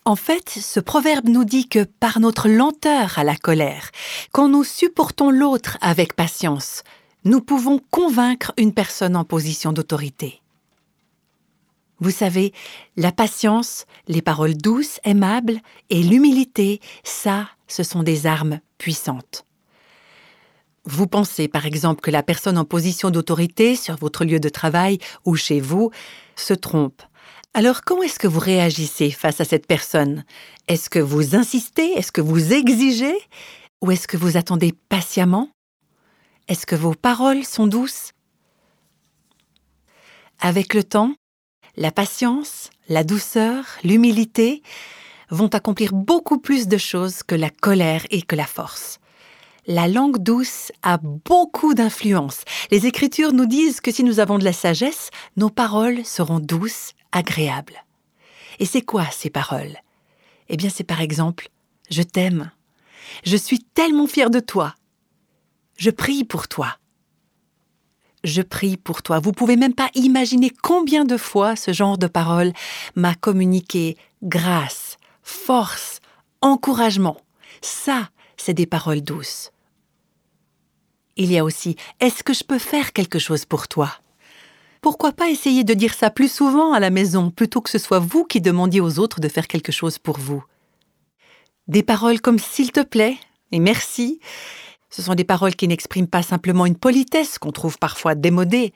En 0.05 0.17
fait, 0.17 0.49
ce 0.49 0.81
proverbe 0.81 1.29
nous 1.29 1.45
dit 1.45 1.69
que 1.69 1.85
par 1.85 2.19
notre 2.19 2.49
lenteur 2.49 3.17
à 3.17 3.23
la 3.23 3.37
colère, 3.37 3.89
quand 4.33 4.49
nous 4.49 4.65
supportons 4.65 5.29
l'autre 5.29 5.77
avec 5.79 6.13
patience, 6.13 6.83
nous 7.23 7.39
pouvons 7.39 7.79
convaincre 7.89 8.51
une 8.57 8.73
personne 8.73 9.15
en 9.15 9.23
position 9.23 9.71
d'autorité. 9.71 10.41
Vous 11.99 12.11
savez, 12.11 12.51
la 12.97 13.13
patience, 13.13 13.85
les 14.09 14.21
paroles 14.21 14.57
douces, 14.57 14.99
aimables 15.05 15.61
et 15.89 16.03
l'humilité, 16.03 16.81
ça, 17.05 17.47
ce 17.69 17.83
sont 17.83 18.03
des 18.03 18.25
armes 18.25 18.59
puissantes. 18.77 19.45
Vous 20.85 21.07
pensez 21.07 21.47
par 21.47 21.65
exemple 21.65 22.01
que 22.01 22.11
la 22.11 22.23
personne 22.23 22.57
en 22.57 22.65
position 22.65 23.09
d'autorité 23.09 23.75
sur 23.75 23.95
votre 23.95 24.25
lieu 24.25 24.39
de 24.39 24.49
travail 24.49 24.99
ou 25.25 25.35
chez 25.35 25.61
vous 25.61 25.91
se 26.35 26.53
trompe. 26.53 27.01
Alors 27.53 27.83
comment 27.83 28.03
est-ce 28.03 28.19
que 28.19 28.27
vous 28.27 28.39
réagissez 28.39 29.11
face 29.11 29.39
à 29.39 29.45
cette 29.45 29.67
personne? 29.67 30.25
Est-ce 30.67 30.89
que 30.89 30.99
vous 30.99 31.35
insistez? 31.35 31.93
Est-ce 31.93 32.11
que 32.11 32.21
vous 32.21 32.51
exigez? 32.51 33.15
Ou 33.81 33.91
est-ce 33.91 34.07
que 34.07 34.17
vous 34.17 34.37
attendez 34.37 34.73
patiemment? 34.89 35.49
Est-ce 36.47 36.65
que 36.65 36.75
vos 36.75 36.95
paroles 36.95 37.45
sont 37.45 37.67
douces? 37.67 38.11
Avec 40.39 40.73
le 40.73 40.83
temps, 40.83 41.13
la 41.77 41.91
patience, 41.91 42.69
la 42.89 43.03
douceur, 43.03 43.65
l'humilité 43.83 44.61
vont 45.29 45.47
accomplir 45.47 45.93
beaucoup 45.93 46.39
plus 46.39 46.67
de 46.67 46.77
choses 46.77 47.23
que 47.23 47.35
la 47.35 47.49
colère 47.49 48.05
et 48.09 48.21
que 48.21 48.35
la 48.35 48.45
force. 48.45 48.99
La 49.65 49.87
langue 49.87 50.17
douce 50.17 50.71
a 50.81 50.97
beaucoup 50.97 51.73
d'influence. 51.73 52.43
Les 52.69 52.85
Écritures 52.85 53.31
nous 53.31 53.45
disent 53.45 53.79
que 53.79 53.91
si 53.91 54.03
nous 54.03 54.19
avons 54.19 54.37
de 54.37 54.43
la 54.43 54.51
sagesse, 54.51 55.09
nos 55.37 55.49
paroles 55.49 56.05
seront 56.05 56.39
douces, 56.39 56.93
agréables. 57.13 57.83
Et 58.59 58.65
c'est 58.65 58.81
quoi 58.81 59.05
ces 59.11 59.29
paroles? 59.29 59.77
Eh 60.49 60.57
bien 60.57 60.69
c'est 60.69 60.83
par 60.83 60.99
exemple⁇ 60.99 61.45
Je 61.89 62.03
t'aime⁇ 62.03 62.51
Je 63.23 63.37
suis 63.37 63.59
tellement 63.59 64.07
fier 64.07 64.29
de 64.29 64.41
toi⁇ 64.41 64.75
Je 65.77 65.89
prie 65.89 66.23
pour 66.23 66.47
toi⁇ 66.47 66.67
je 68.23 68.41
prie 68.41 68.77
pour 68.77 69.03
toi. 69.03 69.19
Vous 69.19 69.33
pouvez 69.33 69.57
même 69.57 69.73
pas 69.73 69.89
imaginer 69.95 70.49
combien 70.49 71.03
de 71.03 71.17
fois 71.17 71.55
ce 71.55 71.73
genre 71.73 71.97
de 71.97 72.07
parole 72.07 72.53
m'a 72.95 73.15
communiqué 73.15 73.97
grâce, 74.23 74.97
force, 75.23 75.99
encouragement. 76.41 77.17
Ça, 77.61 78.09
c'est 78.37 78.53
des 78.53 78.65
paroles 78.65 79.01
douces. 79.01 79.51
Il 81.15 81.31
y 81.31 81.37
a 81.37 81.43
aussi 81.43 81.75
Est-ce 81.99 82.23
que 82.23 82.33
je 82.33 82.43
peux 82.43 82.59
faire 82.59 82.93
quelque 82.93 83.19
chose 83.19 83.45
pour 83.45 83.67
toi? 83.67 83.91
Pourquoi 84.81 85.13
pas 85.13 85.29
essayer 85.29 85.63
de 85.63 85.73
dire 85.73 85.93
ça 85.93 86.09
plus 86.09 86.31
souvent 86.31 86.73
à 86.73 86.79
la 86.79 86.89
maison 86.89 87.31
plutôt 87.31 87.61
que 87.61 87.69
ce 87.69 87.77
soit 87.77 87.99
vous 87.99 88.25
qui 88.25 88.41
demandiez 88.41 88.81
aux 88.81 88.99
autres 88.99 89.21
de 89.21 89.29
faire 89.29 89.47
quelque 89.47 89.71
chose 89.71 89.97
pour 89.97 90.17
vous? 90.17 90.43
Des 91.67 91.83
paroles 91.83 92.19
comme 92.19 92.39
S'il 92.39 92.71
te 92.71 92.81
plaît 92.81 93.17
et 93.51 93.59
merci. 93.59 94.19
Ce 94.89 95.01
sont 95.01 95.15
des 95.15 95.23
paroles 95.23 95.55
qui 95.55 95.67
n'expriment 95.67 96.07
pas 96.07 96.23
simplement 96.23 96.65
une 96.65 96.75
politesse 96.75 97.39
qu'on 97.39 97.51
trouve 97.51 97.77
parfois 97.77 98.15
démodée, 98.15 98.73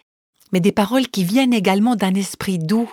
mais 0.54 0.60
des 0.60 0.72
paroles 0.72 1.08
qui 1.08 1.24
viennent 1.24 1.54
également 1.54 1.96
d'un 1.96 2.14
esprit 2.14 2.58
doux, 2.58 2.90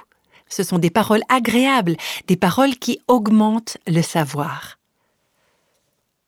ce 0.48 0.62
sont 0.62 0.78
des 0.78 0.90
paroles 0.90 1.22
agréables, 1.28 1.96
des 2.26 2.36
paroles 2.36 2.76
qui 2.76 3.00
augmentent 3.08 3.78
le 3.86 4.02
savoir. 4.02 4.78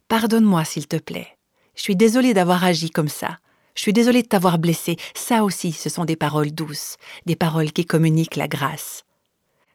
Pardonne-moi, 0.09 0.65
s'il 0.65 0.87
te 0.87 0.97
plaît. 0.97 1.29
Je 1.75 1.83
suis 1.83 1.97
désolée 1.97 2.35
d'avoir 2.35 2.65
agi 2.65 2.91
comme 2.91 3.09
ça. 3.09 3.39
Je 3.75 3.83
suis 3.83 3.93
désolée 3.93 4.23
de 4.23 4.29
t'avoir 4.29 4.59
blessé. 4.59 4.97
Ça 5.15 5.45
aussi, 5.45 5.73
ce 5.73 5.89
sont 5.89 6.05
des 6.05 6.17
paroles 6.17 6.53
douces, 6.53 6.97
des 7.27 7.37
paroles 7.37 7.73
qui 7.73 7.85
communiquent 7.85 8.37
la 8.37 8.49
grâce. 8.49 9.05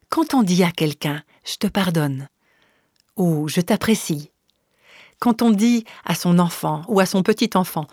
Quand 0.08 0.34
on 0.34 0.42
dit 0.42 0.64
à 0.64 0.72
quelqu'un 0.72 1.22
Je 1.44 1.56
te 1.56 1.66
pardonne 1.66 2.28
ou 3.16 3.48
Je 3.48 3.60
t'apprécie, 3.60 4.30
quand 5.18 5.42
on 5.42 5.50
dit 5.50 5.84
à 6.04 6.14
son 6.14 6.38
enfant 6.38 6.82
ou 6.88 6.98
à 6.98 7.06
son 7.06 7.22
petit 7.22 7.50
enfant 7.54 7.86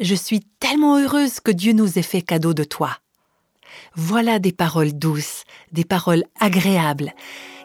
Je 0.00 0.14
suis 0.14 0.40
tellement 0.58 0.98
heureuse 0.98 1.38
que 1.38 1.52
Dieu 1.52 1.72
nous 1.72 1.98
ait 1.98 2.02
fait 2.02 2.22
cadeau 2.22 2.54
de 2.54 2.64
toi, 2.64 2.98
voilà 3.94 4.38
des 4.38 4.52
paroles 4.52 4.92
douces, 4.92 5.44
des 5.72 5.84
paroles 5.84 6.24
agréables, 6.40 7.12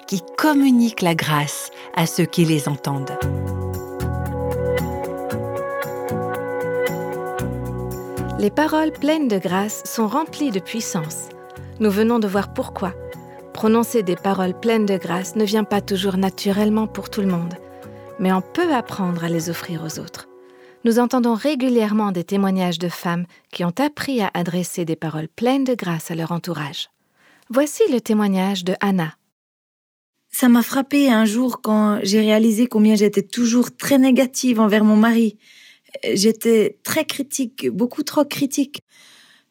qui 0.07 0.21
communiquent 0.37 1.01
la 1.01 1.15
grâce 1.15 1.71
à 1.95 2.05
ceux 2.05 2.25
qui 2.25 2.45
les 2.45 2.67
entendent. 2.67 3.17
Les 8.39 8.49
paroles 8.49 8.91
pleines 8.91 9.27
de 9.27 9.37
grâce 9.37 9.83
sont 9.85 10.07
remplies 10.07 10.51
de 10.51 10.59
puissance. 10.59 11.29
Nous 11.79 11.91
venons 11.91 12.17
de 12.17 12.27
voir 12.27 12.53
pourquoi. 12.53 12.93
Prononcer 13.53 14.01
des 14.01 14.15
paroles 14.15 14.59
pleines 14.59 14.87
de 14.87 14.97
grâce 14.97 15.35
ne 15.35 15.45
vient 15.45 15.63
pas 15.63 15.81
toujours 15.81 16.17
naturellement 16.17 16.87
pour 16.87 17.11
tout 17.11 17.21
le 17.21 17.27
monde, 17.27 17.53
mais 18.17 18.33
on 18.33 18.41
peut 18.41 18.73
apprendre 18.73 19.23
à 19.23 19.29
les 19.29 19.51
offrir 19.51 19.83
aux 19.83 19.99
autres 19.99 20.29
nous 20.85 20.99
entendons 20.99 21.33
régulièrement 21.33 22.11
des 22.11 22.23
témoignages 22.23 22.79
de 22.79 22.89
femmes 22.89 23.25
qui 23.51 23.63
ont 23.63 23.73
appris 23.77 24.21
à 24.21 24.31
adresser 24.33 24.85
des 24.85 24.95
paroles 24.95 25.27
pleines 25.27 25.63
de 25.63 25.75
grâce 25.75 26.11
à 26.11 26.15
leur 26.15 26.31
entourage. 26.31 26.89
Voici 27.49 27.83
le 27.91 27.99
témoignage 27.99 28.63
de 28.63 28.75
Anna. 28.79 29.15
Ça 30.31 30.47
m'a 30.47 30.61
frappé 30.61 31.09
un 31.11 31.25
jour 31.25 31.61
quand 31.61 31.99
j'ai 32.03 32.19
réalisé 32.19 32.67
combien 32.67 32.95
j'étais 32.95 33.23
toujours 33.23 33.75
très 33.75 33.97
négative 33.97 34.59
envers 34.59 34.83
mon 34.83 34.95
mari. 34.95 35.37
J'étais 36.13 36.77
très 36.83 37.05
critique, 37.05 37.69
beaucoup 37.69 38.03
trop 38.03 38.25
critique. 38.25 38.81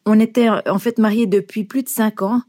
On 0.05 0.19
était 0.19 0.49
en 0.49 0.79
fait 0.79 0.97
mariés 0.97 1.27
depuis 1.27 1.63
plus 1.63 1.83
de 1.83 1.89
cinq 1.89 2.21
ans 2.21 2.41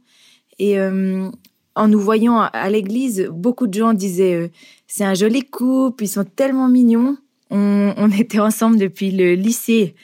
et 0.59 0.79
euh, 0.79 1.29
en 1.75 1.89
nous 1.89 2.01
voyant 2.01 2.41
à 2.41 2.71
l'église, 2.71 3.29
beaucoup 3.33 3.67
de 3.67 3.75
gens 3.75 3.93
disaient 3.93 4.35
euh, 4.35 4.49
c'est 4.87 5.05
un 5.05 5.15
joli 5.15 5.43
couple, 5.43 6.05
ils 6.05 6.09
sont 6.09 6.25
tellement 6.25 6.69
mignons 6.69 7.17
on, 7.51 8.11
était 8.11 8.39
ensemble 8.39 8.79
depuis 8.79 9.11
le 9.11 9.35
lycée. 9.35 9.95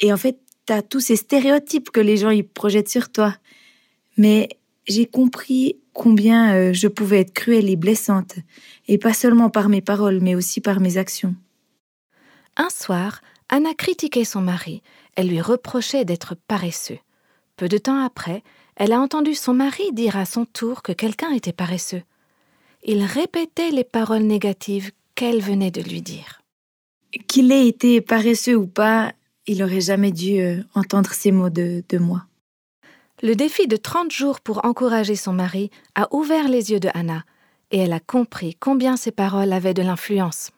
Et 0.00 0.12
en 0.12 0.16
fait, 0.16 0.38
tu 0.66 0.72
as 0.72 0.82
tous 0.82 1.00
ces 1.00 1.16
stéréotypes 1.16 1.90
que 1.90 2.00
les 2.00 2.16
gens 2.16 2.30
ils 2.30 2.46
projettent 2.46 2.88
sur 2.88 3.10
toi. 3.10 3.34
Mais 4.16 4.48
j'ai 4.86 5.06
compris 5.06 5.76
combien 5.92 6.54
euh, 6.54 6.72
je 6.72 6.88
pouvais 6.88 7.20
être 7.20 7.34
cruelle 7.34 7.68
et 7.68 7.76
blessante. 7.76 8.36
Et 8.86 8.98
pas 8.98 9.12
seulement 9.12 9.50
par 9.50 9.68
mes 9.68 9.80
paroles, 9.80 10.20
mais 10.20 10.34
aussi 10.34 10.60
par 10.60 10.80
mes 10.80 10.96
actions. 10.96 11.34
Un 12.58 12.70
soir, 12.70 13.20
Anna 13.48 13.72
critiquait 13.72 14.24
son 14.24 14.40
mari. 14.40 14.82
Elle 15.14 15.28
lui 15.28 15.40
reprochait 15.40 16.04
d'être 16.04 16.34
paresseux. 16.34 16.98
Peu 17.56 17.68
de 17.68 17.78
temps 17.78 18.04
après, 18.04 18.42
elle 18.74 18.92
a 18.92 19.00
entendu 19.00 19.34
son 19.34 19.54
mari 19.54 19.92
dire 19.92 20.16
à 20.16 20.24
son 20.24 20.44
tour 20.44 20.82
que 20.82 20.92
quelqu'un 20.92 21.30
était 21.30 21.52
paresseux. 21.52 22.02
Il 22.82 23.04
répétait 23.04 23.70
les 23.70 23.84
paroles 23.84 24.22
négatives 24.22 24.90
qu'elle 25.14 25.40
venait 25.40 25.70
de 25.70 25.82
lui 25.82 26.02
dire. 26.02 26.42
Qu'il 27.28 27.52
ait 27.52 27.68
été 27.68 28.00
paresseux 28.00 28.56
ou 28.56 28.66
pas, 28.66 29.12
il 29.46 29.62
aurait 29.62 29.80
jamais 29.80 30.12
dû 30.12 30.40
euh, 30.40 30.62
entendre 30.74 31.12
ces 31.12 31.32
mots 31.32 31.50
de, 31.50 31.82
de 31.88 31.98
moi. 31.98 32.26
Le 33.22 33.34
défi 33.34 33.66
de 33.66 33.76
30 33.76 34.10
jours 34.10 34.40
pour 34.40 34.64
encourager 34.64 35.16
son 35.16 35.32
mari 35.32 35.70
a 35.94 36.12
ouvert 36.14 36.48
les 36.48 36.72
yeux 36.72 36.80
de 36.80 36.90
Anna 36.92 37.24
et 37.70 37.78
elle 37.78 37.92
a 37.92 38.00
compris 38.00 38.56
combien 38.58 38.96
ces 38.96 39.10
paroles 39.10 39.52
avaient 39.52 39.74
de 39.74 39.82
l'influence. 39.82 40.50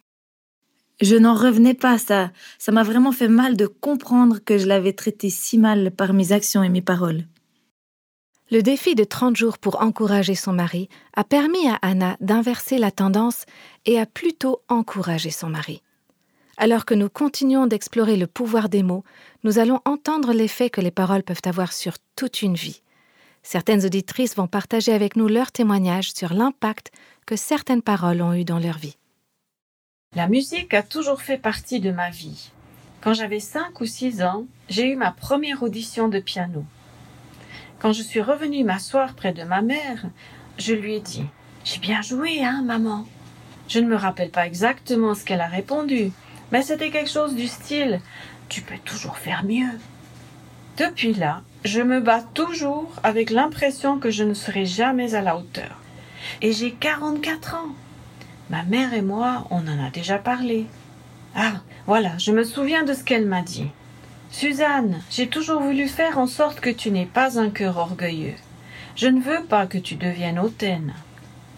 Je 1.00 1.16
n'en 1.16 1.34
revenais 1.34 1.74
pas, 1.74 1.96
ça, 1.96 2.30
ça 2.58 2.72
m'a 2.72 2.82
vraiment 2.82 3.12
fait 3.12 3.28
mal 3.28 3.56
de 3.56 3.66
comprendre 3.66 4.38
que 4.38 4.58
je 4.58 4.66
l'avais 4.66 4.92
traité 4.92 5.30
si 5.30 5.56
mal 5.56 5.90
par 5.90 6.12
mes 6.12 6.32
actions 6.32 6.62
et 6.62 6.68
mes 6.68 6.82
paroles. 6.82 7.24
Le 8.50 8.62
défi 8.62 8.94
de 8.94 9.04
30 9.04 9.36
jours 9.36 9.58
pour 9.58 9.80
encourager 9.80 10.34
son 10.34 10.52
mari 10.52 10.88
a 11.14 11.24
permis 11.24 11.68
à 11.68 11.78
Anna 11.82 12.16
d'inverser 12.20 12.78
la 12.78 12.90
tendance 12.90 13.46
et 13.86 13.98
a 13.98 14.06
plutôt 14.06 14.60
encouragé 14.68 15.30
son 15.30 15.48
mari. 15.48 15.82
Alors 16.58 16.84
que 16.84 16.94
nous 16.94 17.08
continuons 17.08 17.66
d'explorer 17.66 18.16
le 18.16 18.26
pouvoir 18.26 18.68
des 18.68 18.82
mots, 18.82 19.04
nous 19.44 19.58
allons 19.58 19.80
entendre 19.86 20.34
l'effet 20.34 20.68
que 20.68 20.82
les 20.82 20.90
paroles 20.90 21.22
peuvent 21.22 21.40
avoir 21.44 21.72
sur 21.72 21.94
toute 22.16 22.42
une 22.42 22.56
vie. 22.56 22.82
Certaines 23.42 23.86
auditrices 23.86 24.36
vont 24.36 24.48
partager 24.48 24.92
avec 24.92 25.16
nous 25.16 25.28
leurs 25.28 25.52
témoignages 25.52 26.12
sur 26.12 26.34
l'impact 26.34 26.90
que 27.24 27.36
certaines 27.36 27.82
paroles 27.82 28.20
ont 28.20 28.34
eu 28.34 28.44
dans 28.44 28.58
leur 28.58 28.76
vie. 28.76 28.96
La 30.16 30.26
musique 30.26 30.74
a 30.74 30.82
toujours 30.82 31.22
fait 31.22 31.38
partie 31.38 31.78
de 31.78 31.92
ma 31.92 32.10
vie. 32.10 32.50
Quand 33.00 33.14
j'avais 33.14 33.38
5 33.38 33.80
ou 33.80 33.86
6 33.86 34.24
ans, 34.24 34.44
j'ai 34.68 34.90
eu 34.90 34.96
ma 34.96 35.12
première 35.12 35.62
audition 35.62 36.08
de 36.08 36.18
piano. 36.18 36.64
Quand 37.78 37.92
je 37.92 38.02
suis 38.02 38.20
revenue 38.20 38.64
m'asseoir 38.64 39.14
près 39.14 39.32
de 39.32 39.44
ma 39.44 39.62
mère, 39.62 40.06
je 40.58 40.74
lui 40.74 40.96
ai 40.96 41.00
dit 41.00 41.26
J'ai 41.62 41.78
bien 41.78 42.02
joué, 42.02 42.42
hein, 42.42 42.60
maman 42.66 43.06
Je 43.68 43.78
ne 43.78 43.86
me 43.86 43.94
rappelle 43.94 44.30
pas 44.30 44.48
exactement 44.48 45.14
ce 45.14 45.24
qu'elle 45.24 45.40
a 45.40 45.46
répondu, 45.46 46.10
mais 46.50 46.62
c'était 46.62 46.90
quelque 46.90 47.08
chose 47.08 47.36
du 47.36 47.46
style 47.46 48.00
Tu 48.48 48.62
peux 48.62 48.78
toujours 48.84 49.16
faire 49.16 49.44
mieux. 49.44 49.78
Depuis 50.76 51.14
là, 51.14 51.42
je 51.64 51.82
me 51.82 52.00
bats 52.00 52.24
toujours 52.34 52.92
avec 53.04 53.30
l'impression 53.30 54.00
que 54.00 54.10
je 54.10 54.24
ne 54.24 54.34
serai 54.34 54.66
jamais 54.66 55.14
à 55.14 55.22
la 55.22 55.36
hauteur. 55.36 55.80
Et 56.42 56.50
j'ai 56.50 56.72
44 56.72 57.54
ans. 57.54 57.76
Ma 58.50 58.64
mère 58.64 58.92
et 58.94 59.02
moi, 59.02 59.46
on 59.50 59.58
en 59.68 59.86
a 59.86 59.90
déjà 59.90 60.18
parlé. 60.18 60.66
Ah, 61.36 61.60
voilà, 61.86 62.18
je 62.18 62.32
me 62.32 62.42
souviens 62.42 62.82
de 62.82 62.94
ce 62.94 63.04
qu'elle 63.04 63.26
m'a 63.26 63.42
dit. 63.42 63.68
Suzanne, 64.32 65.00
j'ai 65.08 65.28
toujours 65.28 65.62
voulu 65.62 65.86
faire 65.86 66.18
en 66.18 66.26
sorte 66.26 66.58
que 66.58 66.70
tu 66.70 66.90
n'aies 66.90 67.06
pas 67.06 67.38
un 67.38 67.50
cœur 67.50 67.78
orgueilleux. 67.78 68.34
Je 68.96 69.06
ne 69.06 69.20
veux 69.20 69.44
pas 69.44 69.66
que 69.66 69.78
tu 69.78 69.94
deviennes 69.94 70.40
hautaine. 70.40 70.94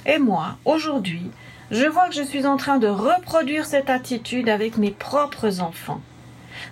Et 0.04 0.18
moi, 0.18 0.58
aujourd'hui, 0.66 1.30
je 1.70 1.86
vois 1.86 2.08
que 2.08 2.14
je 2.14 2.22
suis 2.22 2.44
en 2.44 2.58
train 2.58 2.76
de 2.76 2.88
reproduire 2.88 3.64
cette 3.64 3.88
attitude 3.88 4.50
avec 4.50 4.76
mes 4.76 4.90
propres 4.90 5.62
enfants. 5.62 6.02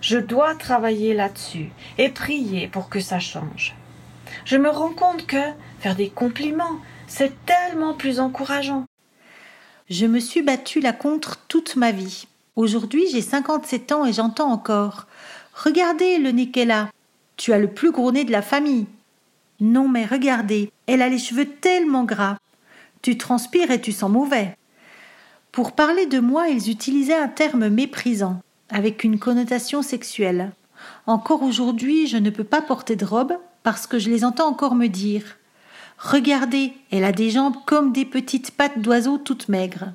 Je 0.03 0.19
dois 0.19 0.55
travailler 0.55 1.15
là-dessus 1.15 1.71
et 1.97 2.11
prier 2.11 2.69
pour 2.69 2.91
que 2.91 3.01
ça 3.01 3.21
change. 3.21 3.75
Je 4.45 4.59
me 4.59 4.69
rends 4.69 4.93
compte 4.93 5.27
que 5.27 5.43
faire 5.79 5.97
des 5.97 6.11
compliments, 6.11 6.79
c'est 7.07 7.33
tellement 7.47 7.95
plus 7.95 8.21
encourageant. 8.21 8.85
Je 9.91 10.07
me 10.07 10.21
suis 10.21 10.41
battue 10.41 10.79
là 10.79 10.93
contre 10.93 11.37
toute 11.49 11.75
ma 11.75 11.91
vie. 11.91 12.29
Aujourd'hui, 12.55 13.07
j'ai 13.11 13.23
57 13.23 13.91
ans 13.91 14.07
et 14.07 14.13
j'entends 14.13 14.53
encore. 14.53 15.09
Regardez 15.53 16.19
le 16.19 16.31
nez 16.31 16.51
qu'elle 16.51 16.71
a. 16.71 16.91
Tu 17.37 17.53
as 17.53 17.59
le 17.59 17.67
plus 17.67 17.91
gros 17.91 18.13
nez 18.13 18.23
de 18.23 18.31
la 18.31 18.41
famille. 18.41 18.87
Non, 19.59 19.89
mais 19.89 20.07
regardez, 20.07 20.71
elle 20.87 21.03
a 21.03 21.09
les 21.09 21.19
cheveux 21.19 21.47
tellement 21.47 22.05
gras. 22.05 22.39
Tu 23.03 23.19
transpires 23.19 23.73
et 23.73 23.81
tu 23.81 23.91
sens 23.91 24.13
mauvais. 24.13 24.57
Pour 25.51 25.73
parler 25.73 26.07
de 26.07 26.21
moi, 26.21 26.47
ils 26.47 26.71
utilisaient 26.71 27.19
un 27.19 27.27
terme 27.27 27.69
méprisant, 27.69 28.41
avec 28.69 29.03
une 29.03 29.19
connotation 29.19 29.83
sexuelle. 29.83 30.53
Encore 31.09 31.43
aujourd'hui, 31.43 32.07
je 32.07 32.17
ne 32.17 32.31
peux 32.31 32.45
pas 32.45 32.63
porter 32.63 32.95
de 32.95 33.05
robe 33.05 33.37
parce 33.65 33.89
que 33.89 33.99
je 33.99 34.09
les 34.09 34.25
entends 34.25 34.47
encore 34.47 34.77
me 34.77 34.87
dire. 34.87 35.25
Regardez, 36.03 36.73
elle 36.91 37.05
a 37.05 37.13
des 37.13 37.29
jambes 37.29 37.57
comme 37.67 37.93
des 37.93 38.07
petites 38.07 38.53
pattes 38.53 38.81
d'oiseau 38.81 39.19
toutes 39.19 39.51
maigres. 39.51 39.93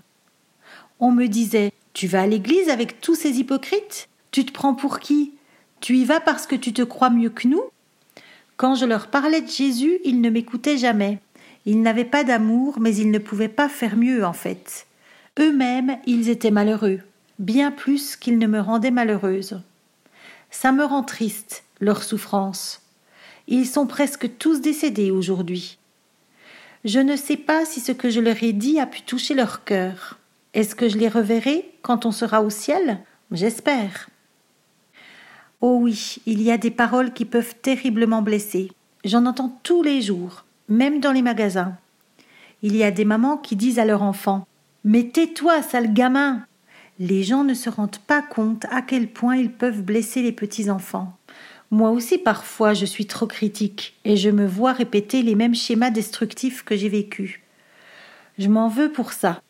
On 0.99 1.11
me 1.11 1.25
disait 1.25 1.73
Tu 1.93 2.05
vas 2.05 2.21
à 2.21 2.27
l'église 2.27 2.69
avec 2.69 3.01
tous 3.01 3.15
ces 3.15 3.39
hypocrites? 3.39 4.07
Tu 4.29 4.45
te 4.45 4.51
prends 4.51 4.75
pour 4.75 4.99
qui? 4.99 5.33
Tu 5.79 5.97
y 5.97 6.05
vas 6.05 6.19
parce 6.19 6.45
que 6.45 6.55
tu 6.55 6.73
te 6.73 6.83
crois 6.83 7.09
mieux 7.09 7.31
que 7.31 7.47
nous 7.47 7.63
Quand 8.55 8.75
je 8.75 8.85
leur 8.85 9.07
parlais 9.07 9.41
de 9.41 9.49
Jésus, 9.49 9.97
ils 10.05 10.21
ne 10.21 10.29
m'écoutaient 10.29 10.77
jamais. 10.77 11.17
Ils 11.65 11.81
n'avaient 11.81 12.05
pas 12.05 12.23
d'amour, 12.23 12.79
mais 12.79 12.95
ils 12.95 13.09
ne 13.09 13.17
pouvaient 13.17 13.47
pas 13.47 13.67
faire 13.67 13.97
mieux 13.97 14.23
en 14.23 14.33
fait. 14.33 14.85
Eux-mêmes, 15.39 15.97
ils 16.05 16.29
étaient 16.29 16.51
malheureux, 16.51 16.99
bien 17.39 17.71
plus 17.71 18.15
qu'ils 18.15 18.37
ne 18.37 18.45
me 18.47 18.59
rendaient 18.59 18.91
malheureuse. 18.91 19.59
Ça 20.51 20.71
me 20.71 20.85
rend 20.85 21.01
triste, 21.01 21.63
leur 21.79 22.03
souffrance. 22.03 22.83
Ils 23.47 23.65
sont 23.65 23.87
presque 23.87 24.37
tous 24.37 24.61
décédés 24.61 25.09
aujourd'hui. 25.09 25.79
Je 26.85 26.99
ne 26.99 27.15
sais 27.15 27.35
pas 27.35 27.65
si 27.65 27.79
ce 27.79 27.91
que 27.91 28.11
je 28.11 28.19
leur 28.19 28.43
ai 28.43 28.53
dit 28.53 28.79
a 28.79 28.85
pu 28.85 29.01
toucher 29.01 29.33
leur 29.33 29.63
cœur. 29.63 30.19
Est-ce 30.53 30.75
que 30.75 30.87
je 30.87 30.99
les 30.99 31.09
reverrai 31.09 31.71
quand 31.81 32.05
on 32.05 32.11
sera 32.11 32.43
au 32.43 32.51
ciel? 32.51 32.99
J'espère. 33.31 34.07
Oh 35.61 35.79
oui, 35.81 36.17
il 36.27 36.43
y 36.43 36.51
a 36.51 36.59
des 36.59 36.69
paroles 36.69 37.11
qui 37.11 37.25
peuvent 37.25 37.55
terriblement 37.59 38.21
blesser. 38.21 38.71
J'en 39.03 39.25
entends 39.25 39.59
tous 39.63 39.81
les 39.81 40.03
jours, 40.03 40.45
même 40.69 40.99
dans 40.99 41.11
les 41.11 41.23
magasins. 41.23 41.75
Il 42.61 42.75
y 42.75 42.83
a 42.83 42.91
des 42.91 43.05
mamans 43.05 43.37
qui 43.37 43.55
disent 43.55 43.79
à 43.79 43.85
leur 43.85 44.03
enfant 44.03 44.45
Mais 44.83 45.05
tais-toi, 45.05 45.63
sale 45.63 45.91
gamin 45.91 46.45
Les 46.99 47.23
gens 47.23 47.43
ne 47.43 47.55
se 47.55 47.71
rendent 47.71 47.97
pas 47.97 48.21
compte 48.21 48.65
à 48.69 48.83
quel 48.83 49.07
point 49.07 49.37
ils 49.37 49.51
peuvent 49.51 49.81
blesser 49.81 50.21
les 50.21 50.31
petits 50.31 50.69
enfants. 50.69 51.17
Moi 51.75 51.89
aussi, 51.89 52.17
parfois, 52.17 52.73
je 52.73 52.85
suis 52.85 53.05
trop 53.05 53.27
critique 53.27 53.95
et 54.05 54.15
je 54.15 54.29
me 54.29 54.47
vois 54.47 54.71
répéter 54.71 55.21
les 55.23 55.35
mêmes 55.35 55.55
schémas 55.55 55.89
destructifs 55.89 56.63
que 56.63 56.77
j'ai 56.77 56.87
vécus. 56.87 57.41
Je 58.37 58.47
m'en 58.47 58.69
veux 58.69 58.93
pour 58.93 59.11
ça. 59.11 59.41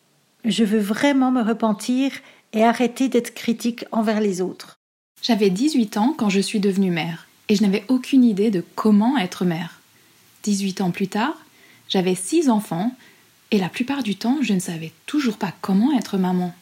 Je 0.44 0.64
veux 0.64 0.80
vraiment 0.80 1.30
me 1.30 1.40
repentir 1.40 2.10
et 2.52 2.64
arrêter 2.64 3.08
d'être 3.08 3.32
critique 3.32 3.84
envers 3.92 4.18
les 4.18 4.40
autres. 4.40 4.74
J'avais 5.22 5.50
18 5.50 5.98
ans 5.98 6.16
quand 6.18 6.28
je 6.28 6.40
suis 6.40 6.58
devenue 6.58 6.90
mère 6.90 7.28
et 7.48 7.54
je 7.54 7.62
n'avais 7.62 7.84
aucune 7.86 8.24
idée 8.24 8.50
de 8.50 8.64
comment 8.74 9.16
être 9.18 9.44
mère. 9.44 9.78
18 10.42 10.80
ans 10.80 10.90
plus 10.90 11.06
tard, 11.06 11.38
j'avais 11.88 12.16
6 12.16 12.50
enfants 12.50 12.90
et 13.52 13.58
la 13.58 13.68
plupart 13.68 14.02
du 14.02 14.16
temps, 14.16 14.38
je 14.42 14.52
ne 14.52 14.58
savais 14.58 14.90
toujours 15.06 15.36
pas 15.36 15.54
comment 15.60 15.96
être 15.96 16.18
maman. 16.18 16.52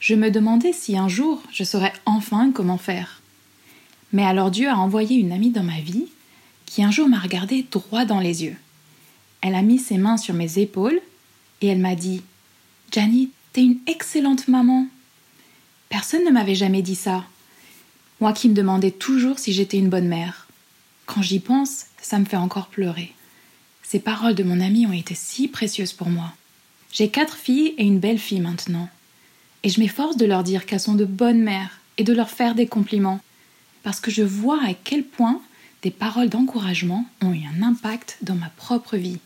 Je 0.00 0.14
me 0.14 0.30
demandais 0.30 0.72
si 0.72 0.96
un 0.96 1.08
jour 1.08 1.42
je 1.52 1.64
saurais 1.64 1.92
enfin 2.06 2.52
comment 2.54 2.78
faire. 2.78 3.17
Mais 4.12 4.24
alors 4.24 4.50
Dieu 4.50 4.68
a 4.68 4.76
envoyé 4.76 5.16
une 5.16 5.32
amie 5.32 5.50
dans 5.50 5.62
ma 5.62 5.80
vie 5.80 6.06
qui 6.66 6.82
un 6.82 6.90
jour 6.90 7.08
m'a 7.08 7.18
regardé 7.18 7.66
droit 7.70 8.04
dans 8.04 8.20
les 8.20 8.44
yeux. 8.44 8.56
Elle 9.40 9.54
a 9.54 9.62
mis 9.62 9.78
ses 9.78 9.98
mains 9.98 10.16
sur 10.16 10.34
mes 10.34 10.58
épaules 10.58 11.00
et 11.60 11.68
elle 11.68 11.78
m'a 11.78 11.94
dit 11.94 12.22
Janie, 12.92 13.30
t'es 13.52 13.62
une 13.62 13.78
excellente 13.86 14.48
maman. 14.48 14.86
Personne 15.88 16.24
ne 16.24 16.30
m'avait 16.30 16.54
jamais 16.54 16.82
dit 16.82 16.94
ça. 16.94 17.24
Moi 18.20 18.32
qui 18.32 18.48
me 18.48 18.54
demandais 18.54 18.90
toujours 18.90 19.38
si 19.38 19.52
j'étais 19.52 19.78
une 19.78 19.90
bonne 19.90 20.08
mère. 20.08 20.48
Quand 21.06 21.22
j'y 21.22 21.40
pense, 21.40 21.86
ça 22.02 22.18
me 22.18 22.24
fait 22.24 22.36
encore 22.36 22.66
pleurer. 22.66 23.14
Ces 23.82 24.00
paroles 24.00 24.34
de 24.34 24.42
mon 24.42 24.60
amie 24.60 24.86
ont 24.86 24.92
été 24.92 25.14
si 25.14 25.48
précieuses 25.48 25.92
pour 25.92 26.10
moi. 26.10 26.34
J'ai 26.92 27.10
quatre 27.10 27.36
filles 27.36 27.74
et 27.78 27.84
une 27.84 28.00
belle 28.00 28.18
fille 28.18 28.40
maintenant. 28.40 28.88
Et 29.62 29.70
je 29.70 29.80
m'efforce 29.80 30.16
de 30.16 30.26
leur 30.26 30.44
dire 30.44 30.66
qu'elles 30.66 30.80
sont 30.80 30.94
de 30.94 31.04
bonnes 31.04 31.40
mères 31.40 31.80
et 31.96 32.04
de 32.04 32.12
leur 32.12 32.30
faire 32.30 32.54
des 32.54 32.66
compliments 32.66 33.20
parce 33.82 34.00
que 34.00 34.10
je 34.10 34.22
vois 34.22 34.60
à 34.64 34.74
quel 34.74 35.04
point 35.04 35.40
des 35.82 35.90
paroles 35.90 36.28
d'encouragement 36.28 37.04
ont 37.22 37.32
eu 37.32 37.42
un 37.46 37.62
impact 37.62 38.18
dans 38.22 38.34
ma 38.34 38.50
propre 38.50 38.96
vie. 38.96 39.18